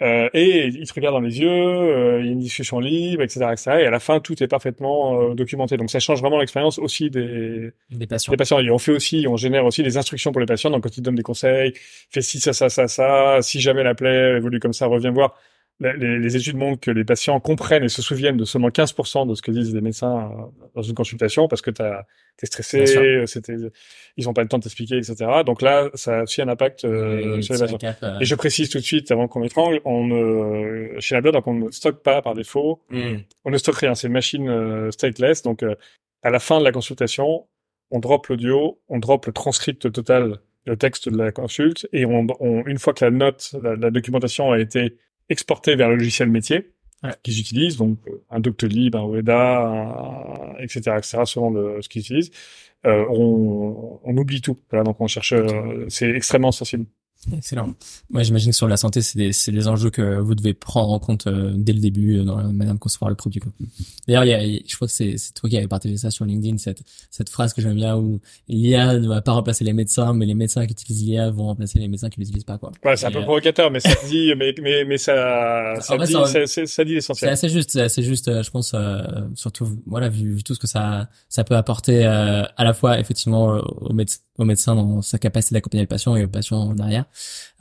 [0.00, 3.22] euh, et ils te regardent dans les yeux, euh, il y a une discussion libre,
[3.22, 3.70] etc., etc.
[3.82, 5.76] Et à la fin, tout est parfaitement euh, documenté.
[5.76, 8.32] Donc, ça change vraiment l'expérience aussi des, Des patients.
[8.32, 8.58] des patients.
[8.58, 10.70] Et on fait aussi, on génère aussi des instructions pour les patients.
[10.70, 11.74] Donc, quand ils donnent des conseils,
[12.10, 13.38] fais ci, ça, ça, ça, ça.
[13.42, 15.38] Si jamais la plaie évolue comme ça, reviens voir.
[15.80, 19.34] Les, les- études montrent que les patients comprennent et se souviennent de seulement 15% de
[19.34, 22.04] ce que disent les médecins euh, dans une consultation parce que t'as,
[22.36, 23.70] t'es stressé, euh,
[24.16, 25.16] ils ont pas le temps de t'expliquer, etc.
[25.44, 27.78] Donc là, ça a aussi un impact euh, Et sur les patients.
[28.04, 31.46] euh, Et je précise tout de suite, avant qu'on m'étrangle, on ne, chez la donc
[31.48, 32.80] on ne stocke pas par défaut.
[32.90, 33.16] mm.
[33.44, 33.94] On ne stocke rien.
[33.96, 35.42] C'est une machine euh, stateless.
[35.42, 35.74] Donc, euh,
[36.22, 37.46] à la fin de la consultation,
[37.90, 42.26] on drop l'audio, on drop le transcript total, le texte de la consulte, et on,
[42.38, 44.96] on- une fois que la note, la, la documentation a été
[45.32, 46.70] exportée vers le logiciel métier
[47.04, 47.10] Ouais.
[47.24, 52.02] qu'ils utilisent, donc euh, un Doctolib, un Ueda, un- etc., etc., selon le, ce qu'ils
[52.02, 52.30] utilisent,
[52.86, 54.56] euh, on, on oublie tout.
[54.70, 56.84] Voilà, donc on cherche, euh, c'est extrêmement sensible.
[57.32, 57.72] Excellent.
[58.10, 60.90] Moi, j'imagine que sur la santé, c'est des, c'est des enjeux que vous devez prendre
[60.90, 63.38] en compte euh, dès le début euh, dans la manière de concevoir le produit.
[63.38, 63.52] quoi.
[64.08, 66.24] D'ailleurs, il y a, je crois que c'est, c'est toi qui avais partagé ça sur
[66.24, 66.82] LinkedIn, cette,
[67.12, 70.34] cette phrase que j'aime bien où l'IA ne va pas remplacer les médecins, mais les
[70.34, 72.58] médecins qui utilisent l'IA vont remplacer les médecins qui l'utilisent pas.
[72.58, 72.72] Quoi.
[72.84, 76.06] Ouais, c'est un peu euh, provocateur, mais ça dit, mais, mais, mais ça, ça, vrai,
[76.08, 77.30] dit, ça- ça, dit C'est l'essentiel.
[77.30, 79.00] assez juste, c'est assez juste, euh, je pense, euh,
[79.36, 82.98] surtout, voilà, vu, vu tout ce que ça, ça peut apporter euh, à la fois
[82.98, 86.58] effectivement euh, au, méde- au médecin dans sa capacité d'accompagner le patient et au patient
[86.58, 87.04] en arrière.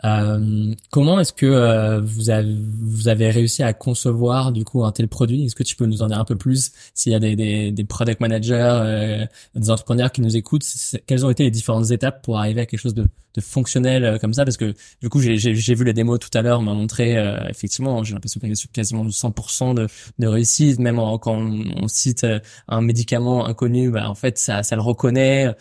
[0.04, 4.92] Euh, comment est-ce que euh, vous avez, vous avez réussi à concevoir du coup un
[4.92, 5.46] tel produit?
[5.46, 6.72] Est-ce que tu peux nous en dire un peu plus?
[6.94, 10.66] S'il y a des, des, des product managers, euh, des entrepreneurs qui nous écoutent,
[11.06, 14.18] quelles ont été les différentes étapes pour arriver à quelque chose de, de fonctionnel euh,
[14.18, 14.44] comme ça?
[14.44, 18.04] Parce que du coup, j'ai vu les démos tout à l'heure, m'a montré euh, effectivement,
[18.04, 19.88] j'ai l'impression qu'il y a quasiment 100% de,
[20.20, 22.26] de réussite, même quand on, cite
[22.68, 25.54] un médicament inconnu, bah, en fait, ça, ça le reconnaît.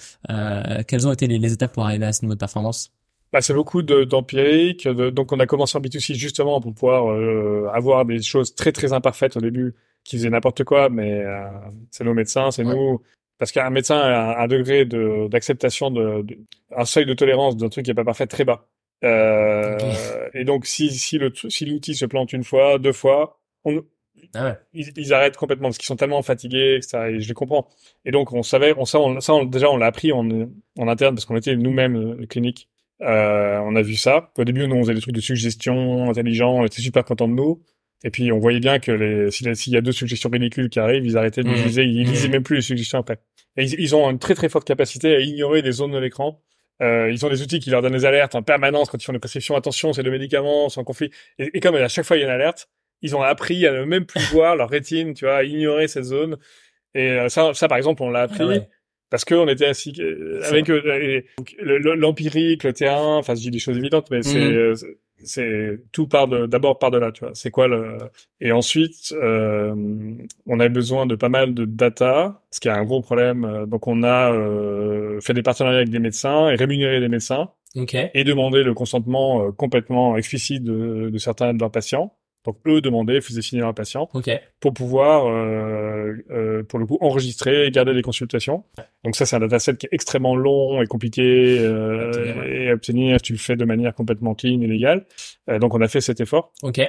[0.86, 2.92] Quelles ont été les étapes pour arriver à ce niveau de performance?
[3.32, 4.88] Bah, c'est beaucoup de- d'empirique.
[4.88, 8.72] de- donc, on a commencé en B2C justement pour pouvoir euh, avoir des choses très
[8.72, 11.44] très imparfaites au début qui faisaient n'importe quoi, mais euh,
[11.90, 12.74] c'est nos médecins, c'est Ouais.
[12.74, 13.00] nous.
[13.38, 16.38] Parce qu'un médecin a un, un degré de d'acceptation de, de-
[16.76, 18.66] un seuil de tolérance d'un truc qui est pas parfait très bas.
[19.04, 19.78] Euh.
[20.34, 23.82] Et donc, si si le si l'outil se plante une fois, deux fois, on,
[24.34, 24.56] Ah ouais.
[24.74, 27.10] ils, ils arrêtent complètement parce qu'ils sont tellement fatigués, etc.
[27.16, 27.68] Et je les comprends.
[28.04, 30.28] Et donc on savait, on ça, on, ça on- déjà on l'a appris en,
[30.78, 32.68] en interne parce qu'on était nous-mêmes euh, clinique.
[33.02, 34.30] Euh, on a vu ça.
[34.36, 37.34] Au début, nous on faisait des trucs de suggestion intelligents, on était super contents de
[37.34, 37.62] nous.
[38.04, 40.30] Et puis on voyait bien que les, s'il y a- s'il y a deux suggestions
[40.30, 41.54] ridicules qui arrivent, ils arrêtaient de Mhm.
[41.54, 42.32] l'utiliser, ils lisaient Mhm.
[42.32, 43.18] même plus les suggestions après.
[43.56, 46.40] Et ils, ils ont une très très forte capacité à ignorer des zones de l'écran.
[46.82, 49.12] Euh, ils ont des outils qui leur donnent des alertes en permanence quand ils font
[49.12, 49.54] des prescriptions.
[49.54, 51.10] Attention, c'est le médicament, c'est en conflit.
[51.38, 52.68] Et, et comme à chaque fois il y a une alerte,
[53.02, 56.04] ils ont appris à ne même plus voir leur rétine, tu vois, à ignorer cette
[56.04, 56.38] zone.
[56.94, 58.68] Et euh, ça, ça par exemple, on l'a appris Ah ouais.
[59.10, 59.92] Parce qu'on était assis
[60.48, 60.68] avec
[61.96, 63.16] l'empirique, le terrain.
[63.18, 64.54] Enfin, je dis des choses évidentes, mais c'est Mhm.
[64.56, 67.32] euh, c'est- c'est tout part de d'abord par de là, tu vois.
[67.34, 67.98] C'est quoi le
[68.40, 69.74] et ensuite euh,
[70.46, 73.44] on a besoin de pas mal de data, ce qui est un gros problème.
[73.44, 77.50] Euh, Donc on a euh, fait des partenariats avec des médecins et rémunéré des médecins
[77.76, 77.94] Ok.
[77.94, 82.14] et demander le consentement euh, complètement explicite de, de certains de leurs patients.
[82.46, 84.30] Donc eux demandaient, faisaient signer leurs patients Ok.
[84.60, 88.64] pour pouvoir, euh, euh, pour le coup, enregistrer et garder les consultations.
[89.04, 92.50] Donc ça, c'est un dataset qui est extrêmement long et compliqué euh, Obtenir, ouais.
[92.64, 93.20] et à obtenir.
[93.20, 95.04] Tu le fais de manière complètement clean et légale.
[95.50, 96.52] Euh, donc on a fait cet effort.
[96.62, 96.80] Ok.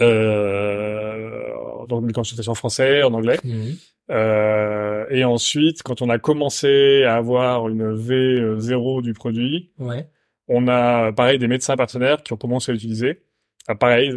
[0.00, 3.38] Euh, donc des consultations français, en anglais.
[3.44, 3.74] Mhm.
[4.10, 10.06] Euh, et ensuite, quand on a commencé à avoir une V0 du produit, Ouais.
[10.48, 13.20] on a pareil des médecins partenaires qui ont commencé à l'utiliser.
[13.68, 14.12] Ah, pareil,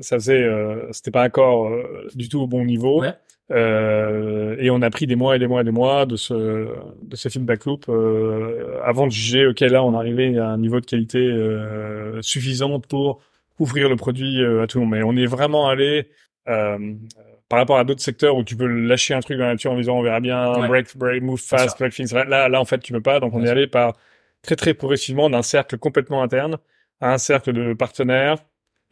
[0.00, 3.00] ça, faisait, euh, c'était pas encore euh, du tout au bon niveau.
[3.02, 3.12] Ouais.
[3.50, 6.34] Euh, et on a pris des mois et des mois et des mois de ce
[7.02, 10.80] de ce feedback loop euh, avant de juger ok là on arrivait à un niveau
[10.80, 13.20] de qualité euh, suffisant pour
[13.58, 14.94] ouvrir le produit euh, à tout le monde.
[14.94, 16.08] Mais on est vraiment allé
[16.48, 16.94] euh,
[17.48, 19.76] par rapport à d'autres secteurs où tu peux lâcher un truc dans la nature en
[19.76, 20.68] disant on verra bien Ouais.
[20.68, 22.12] break break move fast break things.
[22.14, 23.56] Là, là là, en fait tu peux pas donc on Bien est sûr.
[23.58, 23.94] allé par
[24.42, 26.56] très très progressivement d'un cercle complètement interne
[27.00, 28.38] à un cercle de partenaires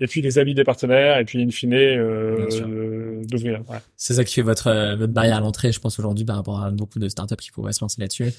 [0.00, 3.60] et puis les amis des partenaires et puis in fine euh, euh, d'ouvrir.
[3.68, 3.76] Ouais.
[3.96, 6.62] C'est ça qui fait votre euh, votre barrière à l'entrée, je pense aujourd'hui par rapport
[6.62, 8.32] à beaucoup de startups qui pourraient se lancer là-dessus.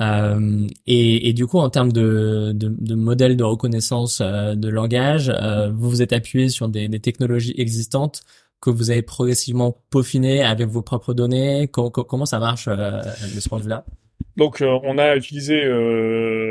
[0.00, 4.68] Euh, et, et du coup, en termes de, de, de modèle de reconnaissance euh, de
[4.68, 8.22] langage, euh, vous vous êtes appuyé sur des, des technologies existantes
[8.62, 11.66] que vous avez progressivement peaufinées avec vos propres données.
[11.66, 13.00] Co- co- comment ça marche euh,
[13.34, 13.84] de ce point de vue-là?
[14.36, 16.49] Donc on a utilisé euh,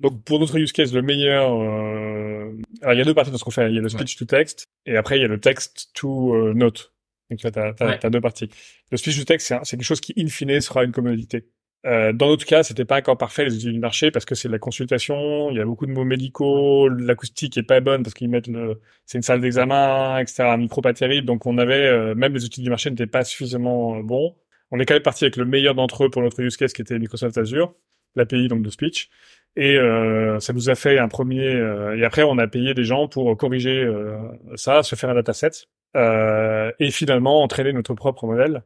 [0.00, 1.52] donc pour notre use case le meilleur.
[1.52, 3.68] Euh, alors il y a deux parties dans ce qu'on fait.
[3.70, 6.34] Il y a le speech to text et après il y a le text to
[6.34, 6.92] euh, note.
[7.30, 7.98] Donc tu as, t'as, Ouais.
[7.98, 8.48] t'as deux parties.
[8.90, 11.46] Le speech to text c'est, quelque chose qui in fine sera une commodité.
[11.86, 14.48] Euh, dans notre cas, c'était pas encore parfait les études du marché parce que c'est
[14.48, 18.14] de la consultation, il y a beaucoup de mots médicaux, l'acoustique est pas bonne parce
[18.14, 20.42] qu'ils mettent le, c'est une salle d'examen, etc.
[20.42, 23.22] Un micro pas terrible, donc on avait euh, même les études du marché n'étaient pas
[23.22, 24.34] suffisamment euh, bons.
[24.72, 26.82] On est quand même parti avec le meilleur d'entre eux pour notre use case qui
[26.82, 27.74] était Microsoft Azure,
[28.16, 29.08] l'API donc de speech,
[29.56, 31.46] et euh, ça nous a fait un premier.
[31.54, 34.16] euh, et après, on a payé des gens pour corriger euh,
[34.56, 35.50] ça, se faire un dataset,
[35.96, 38.62] euh, et finalement entraîner notre propre modèle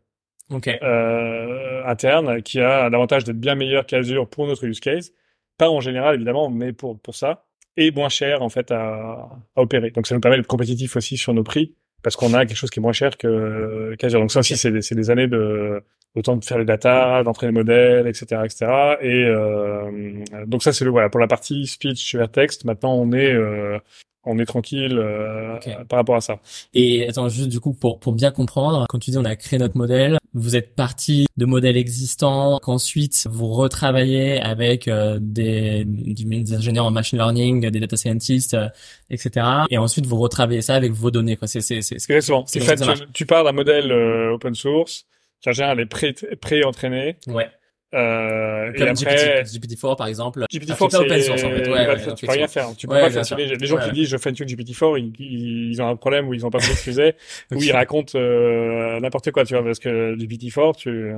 [0.50, 0.68] Ok.
[0.68, 5.12] euh, interne qui a l'avantage d'être bien meilleur qu'Azure pour notre use case.
[5.56, 7.44] Pas en général, évidemment, mais pour, pour ça.
[7.76, 9.90] Et moins cher, en fait, à, à opérer.
[9.92, 12.70] Donc, ça nous permet d'être compétitif aussi sur nos prix parce qu'on a quelque chose
[12.70, 14.20] qui est moins cher que qu'Azure.
[14.20, 15.82] Donc, ça aussi, c'est des, c'est des années de,
[16.14, 18.66] de temps de faire les data, d'entraîner les modèles, etc., etc.
[19.00, 22.64] Et euh, donc, ça, c'est le voilà pour la partie speech vers texte.
[22.64, 23.78] Maintenant, on est euh,
[24.24, 26.38] on est tranquille euh, par rapport à ça.
[26.74, 29.58] Et attends, juste du coup, pour, pour bien comprendre, quand tu dis on a créé
[29.58, 36.54] notre modèle, vous êtes parti de modèles existants, qu'ensuite vous retravaillez avec euh, des, des
[36.54, 38.68] ingénieurs en machine learning, des data scientists, euh,
[39.10, 39.44] etc.
[39.70, 41.36] Et ensuite vous retravaillez ça avec vos données.
[41.46, 41.98] C'est, c'est, c'est,
[42.46, 42.60] c'est-
[43.06, 45.04] tu, tu pars d'un modèle euh, open source
[45.50, 47.16] général est pré- pré-entraîné.
[47.26, 47.48] Ouais.
[47.94, 50.46] Euh, et Comme après, GPT, GPT-4 par exemple.
[50.50, 51.68] GPT-4, Ah, c'est open source en fait.
[51.68, 52.68] Ouais, ouais, tu peux rien faire.
[52.76, 53.36] Tu peux Ouais, pas sûr.
[53.36, 56.26] Les, les gens qui disent je fine tune GPT-4, ils, ils, ils ont un problème
[56.28, 57.16] ou ils ont pas compris ce qu'ils faisaient,
[57.50, 57.64] ou Ok.
[57.64, 61.12] ils racontent euh, n'importe quoi, tu vois, parce que GPT-4, tu,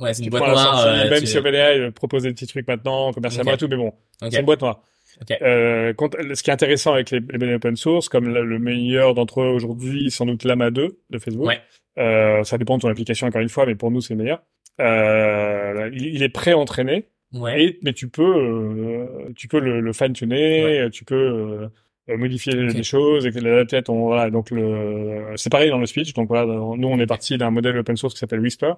[0.00, 0.84] Ouais, c'est une boîte noire.
[0.86, 3.56] euh, même tu- si OpenAI propose des petits trucs maintenant, commercialement Ok.
[3.56, 3.88] et tout, mais bon,
[4.22, 4.28] Ok.
[4.32, 4.82] c'est une boîte noire.
[5.22, 5.38] Ok.
[5.40, 9.14] Euh, quand- ce qui est intéressant avec les, les open source, comme le, le meilleur
[9.14, 11.46] d'entre eux aujourd'hui, sans doute Lama 2 de Facebook.
[11.46, 11.60] Ouais.
[11.98, 14.42] Euh, ça dépend de ton application encore une fois, mais pour nous c'est le meilleur.
[14.80, 17.62] Euh, il, est pré-entraîné, Ouais.
[17.64, 21.68] et, mais tu peux, euh, tu peux le, le fine-tuner, tu peux euh,
[22.10, 22.74] euh, modifier Ok.
[22.74, 26.12] des choses et que la tête, on, voilà, donc le, c'est pareil dans le speech.
[26.14, 28.72] Donc voilà, nous on est parti d'un modèle open source qui s'appelle Whisper,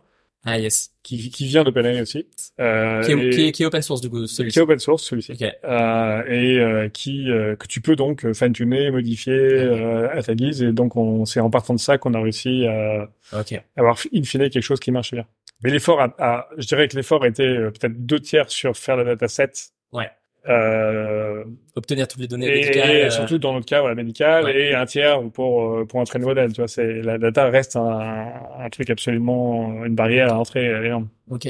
[0.45, 0.93] Ah yes.
[1.03, 2.27] qui, qui vient d'OpenAI aussi,
[2.61, 4.59] euh, Qui est, et- qui est, qui est open source du coup qui celui-ci.
[4.59, 5.43] est open source celui-ci Ok.
[5.43, 10.35] euh, et euh, qui euh, que tu peux donc euh, fine-tuner, modifier euh, à ta
[10.35, 10.63] guise.
[10.63, 13.61] Et donc, on c'est en partant de ça qu'on a réussi à Ok.
[13.77, 15.27] avoir in fine quelque chose qui marche bien.
[15.65, 19.05] Mais l'effort, a, a- je dirais que l'effort était peut-être deux tiers sur faire le
[19.05, 19.51] dataset.
[19.93, 20.09] Ouais.
[20.49, 21.45] Euh,
[21.77, 22.91] Obtenir toutes les données et, médicales.
[22.91, 24.71] et euh, surtout dans notre cas, voilà, médical, Ouais.
[24.71, 26.53] et un tiers pour euh, pour entraîner le modèle.
[26.53, 31.09] Tu vois, c'est la data reste un, un truc absolument une barrière à entrer énorme.
[31.31, 31.47] Ok.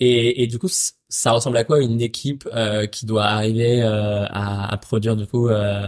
[0.00, 4.24] Et, et du coup, ça ressemble à quoi une équipe euh, qui doit arriver euh,
[4.28, 5.84] à, à produire du coup euh,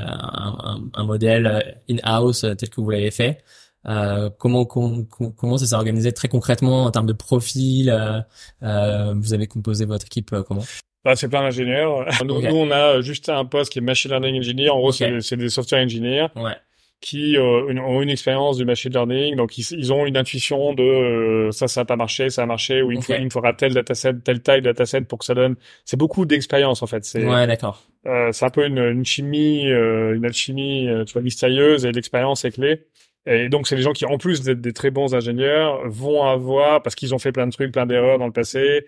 [0.95, 3.39] un, modèle euh, in-house euh, tel que vous l'avez fait?
[3.87, 8.21] Euh, Comment com- com- comment ça s'est organisé très concrètement en termes de profil euh,
[8.63, 10.65] euh, Vous avez composé votre équipe euh, comment?
[11.05, 12.07] Bah, c'est plein d'ingénieurs.
[12.25, 14.71] Nous, on a juste un poste qui est machine learning engineer.
[14.71, 16.29] En gros, c'est des software engineers.
[16.37, 16.57] Ouais.
[17.03, 20.73] qui euh, une- ont une expérience du machine learning, donc ils, ils ont une intuition
[20.73, 23.25] de euh, ça, ça a pas marché, ça a marché, ou il, me faut- il
[23.27, 25.57] me faudra tel dataset, telle taille de dataset pour que ça donne.
[25.85, 27.05] C'est beaucoup d'expérience en fait.
[27.05, 27.83] C'est Ouais, d'accord.
[28.07, 32.47] euh, c'est un peu une, une chimie, euh, une alchimie, tu vois, mystérieuse et l'expérience
[32.47, 32.87] est clé.
[33.27, 36.83] Et donc c'est les gens qui, en plus d'être des très bons ingénieurs, vont avoir
[36.83, 38.87] parce qu'ils ont fait plein de trucs, plein d'erreurs dans le passé,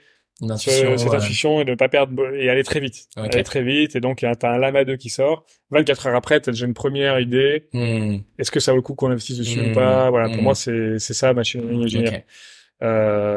[0.59, 3.33] ce- cette euh, intuition et ne pas perdre et aller très vite, Ok.
[3.33, 3.97] aller très vite.
[3.97, 5.47] Et donc t'as un lama 2 qui sort.
[5.71, 7.69] 24 heures après, t'as déjà une première idée.
[7.73, 10.11] hmm, Est-ce que ça vaut le coup qu'on investisse dessus ou pas?
[10.11, 12.23] Voilà, pour moi, c'est c'est ça, machine learning ok.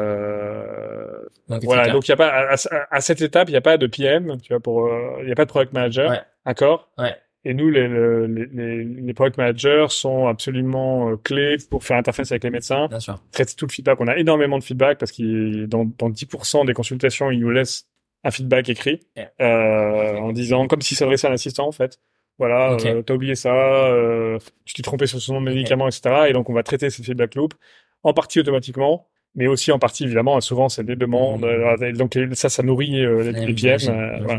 [0.00, 3.56] Euh, Donc, voilà, donc il y a pas à, à- à cette étape, il n'y
[3.58, 6.10] a pas de PM, tu vois, pour euh, il y a pas de product manager,
[6.10, 6.20] Ouais.
[6.46, 6.88] d'accord?
[6.98, 7.14] Ouais.
[7.44, 11.96] Et nous, les, le- les, les, les product managers sont absolument euh, clés pour faire
[11.96, 13.18] interface avec les médecins, Bien sûr.
[13.32, 13.98] traiter tout le feedback.
[14.00, 17.86] On a énormément de feedback parce qu'il dans, dans 10% des consultations, ils nous laissent
[18.24, 19.30] un feedback écrit Yeah.
[19.40, 21.98] euh, en disant comme s'il s'adressait à un assistant en fait.
[22.38, 26.26] Voilà, euh, t'as oublié ça, euh, tu t'es trompé sur son nom de médicament, etc.
[26.28, 27.54] Et donc on va traiter cette feedback loop
[28.02, 30.38] en partie automatiquement, mais aussi en partie évidemment.
[30.42, 31.40] Souvent c'est des demandes.
[31.40, 31.48] Mhm.
[31.48, 33.78] euh, et donc ça, ça nourrit les, les PM.
[34.24, 34.38] voilà.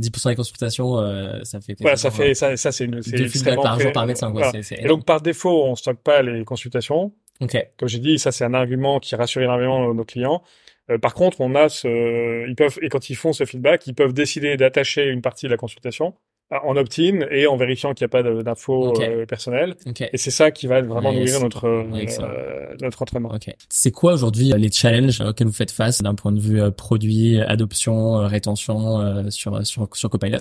[0.00, 0.12] J'imagine.
[0.12, 3.02] 10% des consultations, euh, ça fait Voilà, ça fait ça, ça c'est une.
[3.02, 4.42] c'est extrêmement par jour par médecin, quoi.
[4.42, 4.62] voilà.
[4.62, 7.12] C'est, c'est Et donc par défaut, on stocke pas les consultations.
[7.40, 7.56] Ok.
[7.78, 10.42] Comme j'ai dit, ça c'est un argument qui rassure énormément nos, nos clients.
[10.90, 13.94] Euh, par contre, on a ce, ils peuvent et quand ils font ce feedback, ils
[13.94, 18.04] peuvent décider d'attacher une partie de la consultation euh, en opt-in et en vérifiant qu'il
[18.04, 19.00] n'y a pas d'infos Ok.
[19.02, 19.76] euh, personnelles.
[20.12, 21.20] Et c'est ça qui va vraiment Yes.
[21.32, 21.84] nourrir notre euh,
[22.22, 23.32] euh, notre entraînement.
[23.68, 27.40] C'est quoi aujourd'hui euh, les challenges auxquels vous faites face d'un point de vue produit,
[27.40, 30.38] adoption, rétention euh, sur sur sur Copilot?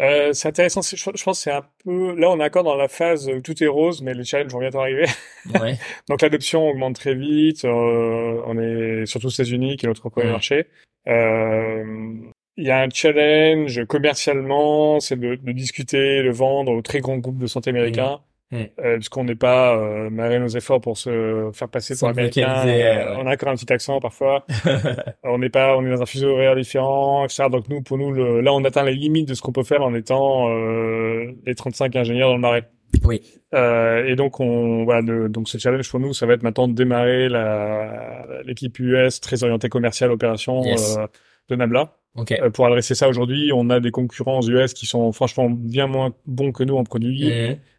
[0.00, 0.80] Euh, c'est intéressant.
[0.80, 3.42] Je, je pense que c'est un peu là, on est encore dans la phase où
[3.42, 5.06] tout est rose, mais les challenges vont bientôt arriver.
[5.60, 5.78] Ouais.
[6.08, 7.64] Donc l'adoption augmente très vite.
[7.64, 10.32] Euh, on est surtout aux États-Unis qui est notre premier Ouais.
[10.32, 10.66] marché.
[11.08, 11.84] Euh,
[12.56, 17.16] Il y a un challenge commercialement, c'est de, de discuter, de vendre aux très grands
[17.18, 18.18] groupes de santé américains.
[18.52, 18.56] Mmh.
[18.80, 23.14] Euh, puisqu'on n'est pas euh, malgré nos efforts pour se faire passer pour américain, euh,
[23.18, 24.44] on a encore un petit accent parfois.
[25.22, 27.44] on n'est pas, on est dans un fuseau horaire différent, etc.
[27.48, 29.82] Donc nous, pour nous, le- là, on atteint les limites de ce qu'on peut faire
[29.82, 32.68] en étant euh, les 35 ingénieurs dans le marais.
[33.04, 33.22] Oui.
[33.54, 36.66] Euh, et donc on, voilà, le- donc ce challenge pour nous, ça va être maintenant
[36.66, 40.96] de démarrer la l'équipe US très orientée commerciale opération Yes.
[40.98, 41.06] euh,
[41.50, 41.94] de Nabla.
[42.16, 42.32] Ok.
[42.32, 45.86] Euh, pour adresser ça aujourd'hui, on a des concurrents aux US qui sont franchement bien
[45.86, 47.30] moins bons que nous en produits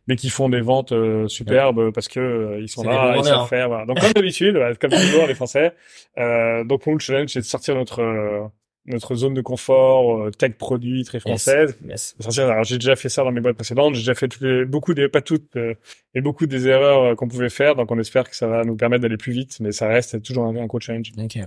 [0.08, 3.48] mais qui font des ventes euh, superbes parce que euh, ils sont là, ils savent
[3.48, 3.68] faire.
[3.68, 3.86] Voilà.
[3.86, 5.74] Donc comme d'habitude, comme toujours les Français.
[6.18, 8.48] Euh, donc nous le challenge c'est de sortir notre euh,
[8.86, 11.78] notre zone de confort euh, tech produit très française.
[11.88, 12.16] Yes.
[12.40, 14.94] Alors j'ai déjà fait ça dans mes boîtes précédentes, j'ai déjà fait toutes les, beaucoup
[14.94, 15.76] des pas toutes euh,
[16.16, 17.76] et beaucoup des erreurs euh, qu'on pouvait faire.
[17.76, 20.46] Donc on espère que ça va nous permettre d'aller plus vite, mais ça reste toujours
[20.46, 21.12] un, un gros challenge.
[21.18, 21.38] Ok.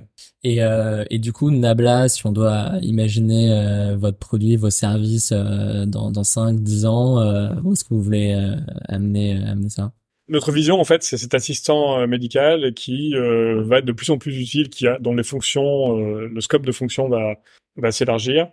[0.44, 5.32] Et, euh, et du coup, Nabla, si on doit imaginer euh, votre produit, vos services
[5.32, 8.56] euh, dans, dans 5, 10 ans, euh, où est-ce que vous voulez euh,
[8.88, 9.92] amener, amener ça?
[10.28, 14.10] Notre vision, en fait, c'est cet assistant euh, médical qui euh, va être de plus
[14.10, 17.34] en plus utile, qui a, dont les fonctions, euh, le scope de fonction va,
[17.76, 18.48] va s'élargir.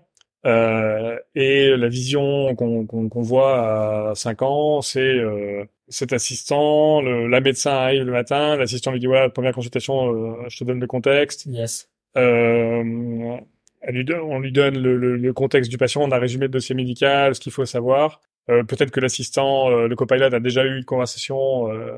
[0.45, 6.99] Euh, et la vision qu'on qu'on qu'on voit à 5 ans, c'est euh, cet assistant,
[7.01, 10.63] le, la médecin arrive le matin, l'assistant lui dit voilà, première consultation, euh, je te
[10.63, 11.45] donne le contexte.
[11.45, 11.89] Yes.
[12.17, 13.37] Euh,
[13.81, 16.49] elle lui on lui donne le, le- le contexte du patient, on a résumé le
[16.51, 18.19] dossier médical, ce qu'il faut savoir.
[18.49, 21.97] Euh, Peut-être que l'assistant, euh, le copilot a déjà eu une conversation euh,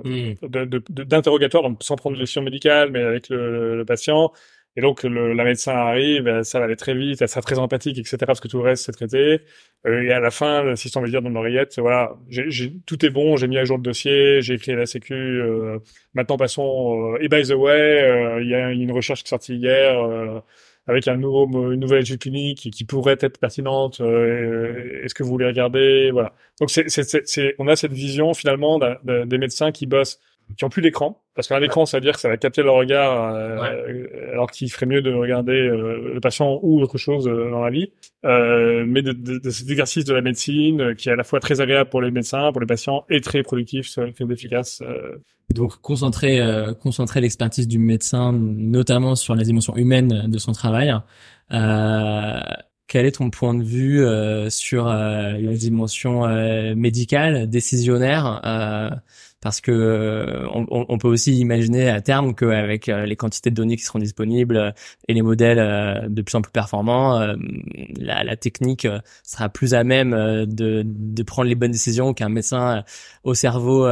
[0.66, 4.32] de- d'interrogatoire, donc sans prendre de décision médicale, mais avec le, le patient.
[4.76, 7.60] Et donc le, la médecin arrive, elle- ça va aller très vite, elle sera très
[7.60, 8.18] empathique, etc.
[8.26, 9.42] Parce que tout le reste c'est traité.
[9.86, 13.10] Euh, et à la fin, l'assistant va dire dans l'oreillette, voilà, j'ai, j'ai- tout est
[13.12, 15.14] bon, j'ai mis à jour le dossier, j'ai écrit à la Sécu.
[15.14, 15.78] euh,
[16.16, 17.14] maintenant passons.
[17.14, 17.72] euh, et by the way,
[18.04, 20.42] euh, il y a une recherche qui est sortie hier.
[20.88, 24.02] Avec un nouveau, une nouvelle étude clinique qui- pourrait être pertinente.
[24.02, 26.34] euh, Est-ce que vous voulez regarder Voilà.
[26.60, 26.70] Donc
[27.60, 30.20] on a cette vision finalement des médecins qui bossent,
[30.58, 32.76] qui ont plus d'écran, parce qu'un écran, ça veut dire que ça va capter leur
[32.76, 37.28] regard, euh, euh, alors qu'il ferait mieux de regarder euh, le patient ou autre chose
[37.28, 37.92] euh, dans la vie.
[38.26, 41.24] Euh, mais de, de, de cet exercice de la médecine euh, qui est à la
[41.24, 44.82] fois très agréable pour les médecins, pour les patients, et très productif, très efficace.
[44.82, 45.18] euh,
[45.54, 50.94] Donc concentrer, euh, concentrer l'expertise du médecin, notamment sur la dimension humaine de son travail.
[51.52, 52.40] Euh,
[52.88, 58.90] quel est ton point de vue euh, sur euh, la dimension euh, médicale, décisionnaire euh,
[59.44, 63.56] Parce que euh, on, on- peut aussi imaginer à terme qu'avec euh, les quantités de
[63.56, 64.72] données qui seront disponibles euh,
[65.10, 67.36] et les modèles euh, de plus en plus performants, euh,
[67.98, 70.12] la, la technique euh, sera plus à même
[70.46, 72.86] de, de prendre les bonnes décisions qu'un médecin
[73.26, 73.86] au cerveau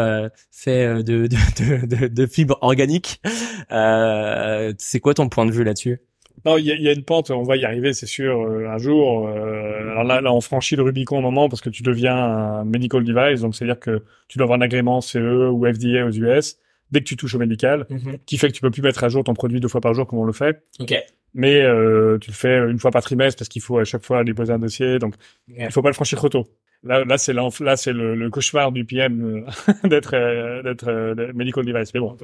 [0.52, 3.22] fait de, de, de, de, fibres organiques.
[3.70, 6.00] C'est quoi ton point de vue là-dessus?
[6.46, 8.42] Non, il y a, il y a une pente, on va y arriver, c'est sûr,
[8.42, 9.28] euh, un jour.
[9.28, 12.64] euh, alors là, là, on franchit le Rubicon au moment parce que tu deviens un
[12.66, 16.58] medical device, donc c'est-à-dire que tu dois avoir un agrément CE ou FDA aux US
[16.92, 17.88] dès que tu touches au médical,
[18.26, 20.06] qui fait que tu peux plus mettre à jour ton produit deux fois par jour
[20.08, 20.62] comme on le fait.
[20.80, 20.94] Ok.
[21.34, 24.26] Mais euh, tu le fais une fois par trimestre parce qu'il faut à chaque fois
[24.26, 25.16] déposer un dossier, donc
[25.48, 26.46] il faut pas le franchir trop tôt.
[26.84, 31.32] Là, là c'est là c'est le, le cauchemar du PM euh, d'être euh, d'être euh,
[31.34, 31.94] medical device.
[31.94, 32.18] Mais bon,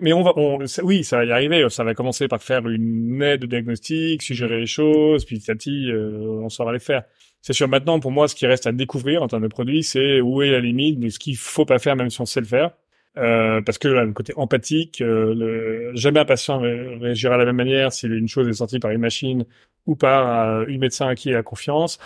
[0.00, 1.66] mais on va, on, oui, ça va y arriver.
[1.70, 5.54] Ça va commencer par faire une aide de diagnostic, suggérer les choses, puis petit à
[5.54, 7.02] petit, euh, on saura les faire.
[7.42, 7.66] C'est sûr.
[7.68, 10.50] Maintenant, pour moi, ce qui reste à découvrir en termes de produits, c'est où est
[10.50, 12.70] la limite de ce qu'il faut pas faire, même si on sait le faire.
[13.16, 17.40] Euh, parce que là, le côté empathique, euh, le, jamais un patient ré- réagira de
[17.40, 19.44] la même manière si une chose est sortie par une machine
[19.86, 21.98] ou par euh, une médecin à qui il a confiance.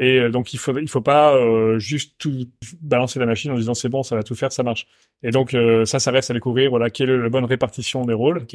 [0.00, 2.32] Et euh, donc il faut il faut pas euh, juste tout
[2.80, 4.86] balancer la machine en disant c'est bon ça va tout faire ça marche.
[5.22, 8.14] Et donc euh, ça ça reste à découvrir voilà quelle est la bonne répartition des
[8.14, 8.46] rôles.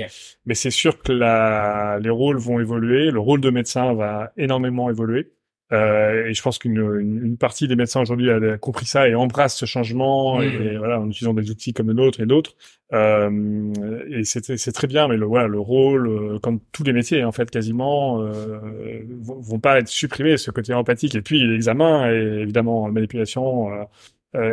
[0.47, 4.89] Mais c'est sûr que la, les rôles vont évoluer, le rôle de médecin va énormément
[4.89, 5.34] évoluer.
[5.71, 9.57] Euh, et je pense qu'une une, partie des médecins aujourd'hui a, compris ça et embrasse
[9.57, 12.55] ce changement et voilà en utilisant des outils comme le nôtre et d'autres.
[12.93, 13.73] Euh,
[14.09, 17.31] et c'est très bien, mais le voilà le rôle, euh, comme tous les métiers en
[17.31, 21.15] fait quasiment, euh, vont, vont pas être supprimés ce côté empathique.
[21.15, 23.83] Et puis l'examen et évidemment la manipulation euh,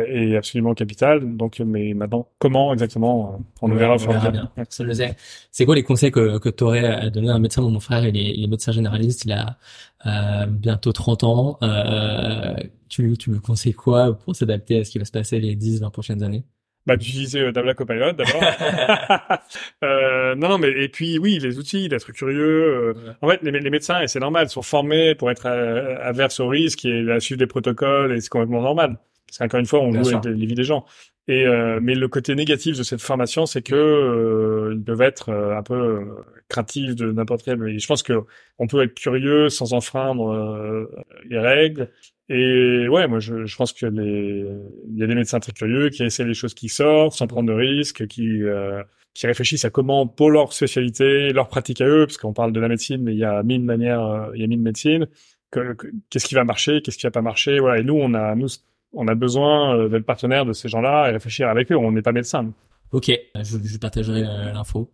[0.07, 1.35] est absolument capital.
[1.37, 4.51] Donc mais maintenant comment exactement euh, on le verra à verra bien.
[4.69, 5.15] Sais.
[5.51, 7.61] C'est quoi les conseils que, que tu aurais à donner à un médecin?
[7.61, 9.57] Mon frère, il est, il est médecin généraliste, il a
[10.05, 11.57] euh, bientôt 30 ans.
[11.63, 12.55] Euh,
[12.89, 15.81] tu, tu lui conseilles quoi pour s'adapter à ce qui va se passer les 10,
[15.81, 16.43] 20 prochaines années?
[16.85, 18.43] Bah, d'utiliser euh, Dabla Copilot d'abord.
[18.43, 19.37] euh,
[19.83, 22.93] Euh, non, non, mais et puis oui, les outils, d'être curieux.
[22.97, 26.39] euh, En fait, les, les médecins, et c'est normal, sont formés pour être euh, averses
[26.39, 28.97] au risque et à suivre des protocoles, et c'est complètement normal.
[29.33, 30.17] Parce qu'encore une fois, on Bien joue sûr.
[30.19, 30.85] avec les, vies des gens.
[31.27, 35.29] Et euh, mais le côté négatif de cette formation, c'est que euh, ils peuvent être
[35.29, 36.05] euh, un peu euh,
[36.49, 37.61] craintifs de n'importe quel.
[37.67, 38.13] Et je pense que
[38.59, 40.85] on peut être curieux sans enfreindre euh,
[41.29, 41.89] les règles.
[42.29, 44.45] Et ouais, moi je, je pense que les
[44.91, 47.47] il y a des médecins très curieux qui essaient les choses qui sortent sans prendre
[47.49, 52.05] de risques, qui euh, qui réfléchissent à comment pour leur spécialité, leur pratique à eux,
[52.05, 54.47] parce qu'on parle de la médecine, mais il y a mille manières, il y a
[54.47, 55.07] mille médecines.
[55.51, 57.79] Que- que- Qu'est-ce qui va marcher, qu'est-ce qui va pas marcher, voilà.
[57.79, 58.47] Et nous, on a nous
[58.93, 61.77] on a besoin euh, d'être partenaire de ces gens-là et réfléchir avec eux.
[61.77, 62.51] On n'est pas médecin.
[62.91, 64.91] Ok, je, je partagerai euh, l'info.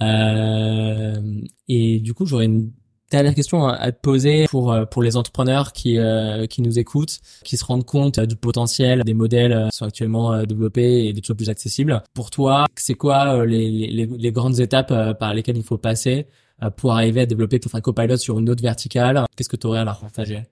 [0.00, 1.20] Euh,
[1.68, 2.72] et du coup, j'aurais une
[3.10, 7.18] dernière question à, te poser pour euh, pour les entrepreneurs qui euh, qui nous écoutent,
[7.44, 11.36] qui se rendent compte du potentiel des modèles qui sont actuellement développés et des choses
[11.36, 12.02] plus accessibles.
[12.14, 16.26] Pour toi, c'est quoi les, les les grandes étapes par lesquelles il faut passer
[16.76, 19.26] pour arriver à développer peut-être un copilot sur une autre verticale?
[19.36, 20.42] Qu'est-ce que tu aurais à leur partager?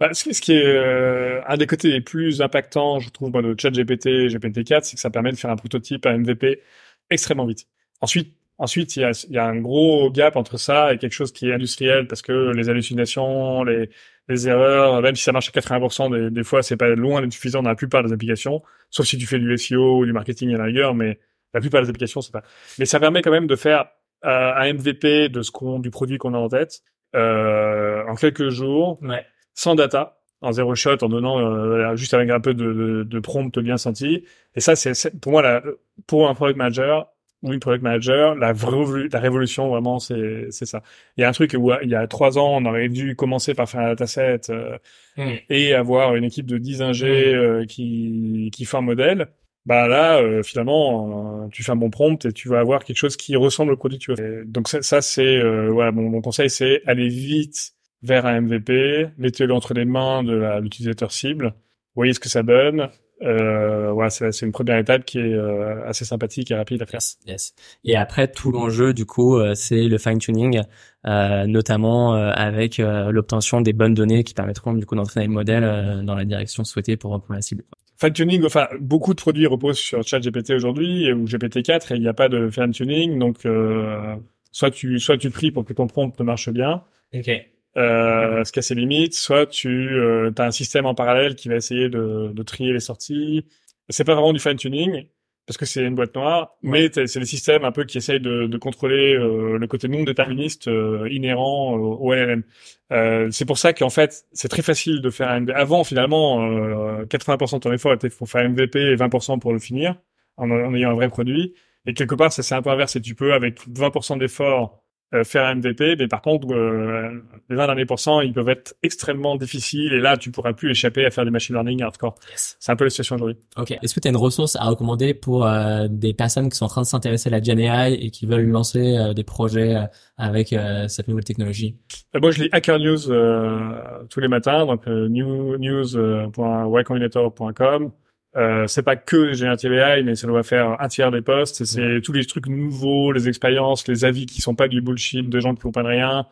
[0.00, 3.54] Bah, ce, qui- est euh, un des côtés les plus impactants, je trouve, moi, de
[3.58, 6.62] ChatGPT, GPT-4, c'est que ça permet de faire un prototype, un MVP
[7.10, 7.66] extrêmement vite.
[8.00, 11.32] Ensuite, ensuite, il y a, y a un gros gap entre ça et quelque chose
[11.32, 13.90] qui est industriel parce que les hallucinations, les,
[14.28, 17.32] les erreurs, même si ça marche à 80%, des, des fois, c'est pas loin d'être
[17.32, 20.54] suffisant dans la plupart des applications, sauf si tu fais du SEO ou du marketing
[20.54, 21.18] à la rigueur, mais
[21.52, 22.42] la plupart des applications, c'est pas.
[22.78, 23.86] Mais ça permet quand même de faire
[24.24, 26.80] euh, un MVP de ce qu'on, du produit qu'on a en tête,
[27.16, 29.26] euh, en quelques jours, Ouais.
[29.62, 33.18] Sans data, en zéro shot, en donnant euh, juste avec un peu de, de, de
[33.20, 34.24] prompt bien senti.
[34.56, 35.62] Et ça, c'est pour moi, la,
[36.06, 37.08] pour un product manager
[37.42, 40.82] ou une product manager, la, vraie- la révolution vraiment, c'est c'est ça.
[41.16, 43.54] Il y a un truc où il y a trois ans, on aurait dû commencer
[43.54, 44.76] par faire un dataset euh,
[45.16, 45.32] Mm.
[45.50, 49.28] et avoir une équipe de 10 ingés euh, qui qui fait un modèle.
[49.66, 52.96] Bah là, euh, finalement, euh, tu fais un bon prompt et tu vas avoir quelque
[52.96, 54.42] chose qui ressemble au produit que tu veux.
[54.42, 57.72] Et donc ça, ça c'est euh, voilà, mon, mon conseil, c'est aller vite
[58.02, 61.54] vers un MVP, mettez-le entre les mains de l'utilisateur cible,
[61.94, 62.88] voyez ce que ça donne.
[63.22, 66.86] Euh, voilà, c'est c'est une première étape qui est euh, assez sympathique et rapide à
[66.86, 67.00] faire.
[67.00, 67.54] Yes, yes.
[67.84, 70.62] Et après, tout l'enjeu, du coup, euh, c'est le fine-tuning,
[71.06, 75.32] euh, notamment euh, avec euh, l'obtention des bonnes données qui permettront, du coup, d'entraîner le
[75.32, 77.64] modèle euh, dans la direction souhaitée pour, pour la cible.
[77.98, 82.08] Fine tuning, enfin, beaucoup de produits reposent sur ChatGPT aujourd'hui ou GPT-4 et il n'y
[82.08, 84.16] a pas de fine tuning, donc euh,
[84.50, 86.82] soit tu soit tu pries pour que ton prompt marche bien,
[87.14, 87.28] Ok.
[87.76, 89.90] Euh, ce qui a ses limites, soit tu
[90.36, 93.46] as un système en parallèle qui va essayer de, de trier les sorties.
[93.88, 95.06] C'est pas vraiment du fine tuning
[95.50, 98.46] parce que c'est une boîte noire, mais c'est des systèmes un peu qui essayent de,
[98.46, 102.44] de contrôler euh, le côté non déterministe euh, inhérent au, au LLM.
[102.92, 105.52] Euh, c'est pour ça qu'en fait, c'est très facile de faire un MVP.
[105.54, 109.52] Avant, finalement, euh, 80% de ton effort était pour faire un MVP et 20% pour
[109.52, 109.96] le finir,
[110.36, 111.54] en, en ayant un vrai produit.
[111.86, 113.00] Et quelque part, ça c'est un peu inversé.
[113.00, 117.66] Tu peux, avec 20% d'effort, euh, faire un MVP, mais par contre, euh, les 20
[117.66, 121.24] derniers pourcents, ils peuvent être extrêmement difficiles, et là, tu pourras plus échapper à faire
[121.24, 122.14] du machine learning hardcore.
[122.30, 122.56] Yes.
[122.60, 123.36] C'est un peu la situation aujourd'hui.
[123.56, 123.72] Ok.
[123.82, 126.68] Est-ce que tu as une ressource à recommander pour euh, des personnes qui sont en
[126.68, 129.86] train de s'intéresser à la Gen AI et qui veulent lancer euh, des projets euh,
[130.16, 131.76] avec euh, cette nouvelle technologie?
[132.14, 137.90] Moi, je lis Hacker News euh, tous les matins, donc new, news.ycombinator.com.
[138.36, 141.60] Euh, c'est pas que Generative AI, mais ça doit faire un tiers des posts.
[141.62, 145.28] et C'est tous les trucs nouveaux, les expériences, les avis qui sont pas du bullshit
[145.28, 146.26] de gens qui comprennent rien.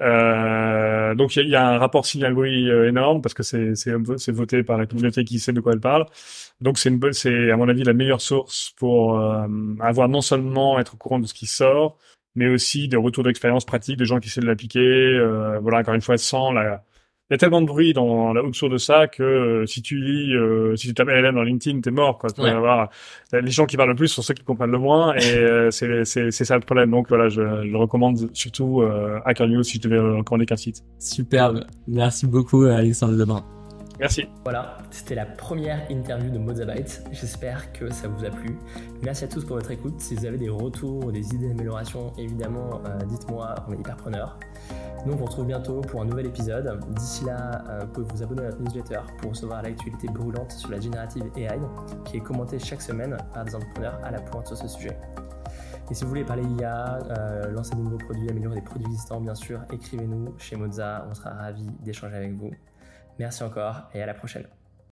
[0.00, 3.44] Euh, donc il y, a- il y a un rapport signal-bruit euh, énorme parce que
[3.44, 6.06] c'est c'est voté par la communauté qui sait de quoi elle parle.
[6.60, 9.46] Donc c'est une c'est à mon avis la meilleure source pour euh,
[9.80, 11.96] avoir non seulement être au courant de ce qui sort,
[12.34, 14.80] mais aussi des retours d'expérience pratiques de gens qui essaient de l'appliquer.
[14.80, 16.82] Euh, voilà, encore une fois, sans la...
[17.30, 19.96] Il y a tellement de bruit dans la autour de ça que euh, si tu
[19.98, 22.18] lis, euh, si tu tapes LLM dans LinkedIn, t'es mort.
[22.18, 22.28] Quoi.
[22.28, 22.52] Tu vas Ouais.
[22.54, 22.90] avoir-
[23.32, 26.04] les gens qui parlent le plus sont ceux qui comprennent le moins, et euh, c'est
[26.04, 26.90] c'est c'est ça le problème.
[26.90, 30.56] Donc voilà, je, je le recommande surtout euh, Hacker News si je devais recommander qu'un
[30.56, 30.82] site.
[30.98, 31.64] Superbe.
[31.88, 33.42] Merci beaucoup, Alexandre Lebrun.
[34.00, 34.26] Merci.
[34.42, 37.04] Voilà, c'était la première interview de Mozabyte.
[37.12, 38.58] J'espère que ça vous a plu.
[39.04, 40.00] Merci à tous pour votre écoute.
[40.00, 43.96] Si vous avez des retours ou des idées d'amélioration, évidemment, euh, dites-moi, on est hyper
[43.96, 44.36] preneurs.
[45.06, 46.80] Nous, on vous retrouve bientôt pour un nouvel épisode.
[46.88, 50.70] D'ici là, euh, vous pouvez vous abonner à notre newsletter pour recevoir l'actualité brûlante sur
[50.70, 51.60] la générative AI,
[52.04, 54.98] qui est commentée chaque semaine par des entrepreneurs à la pointe sur ce sujet.
[55.90, 59.20] Et si vous voulez parler IA, euh, lancer de nouveaux produits, améliorer des produits existants,
[59.20, 61.06] bien sûr, écrivez-nous chez Moza.
[61.08, 62.50] On sera ravis d'échanger avec vous.
[63.18, 64.46] Merci encore et à la prochaine.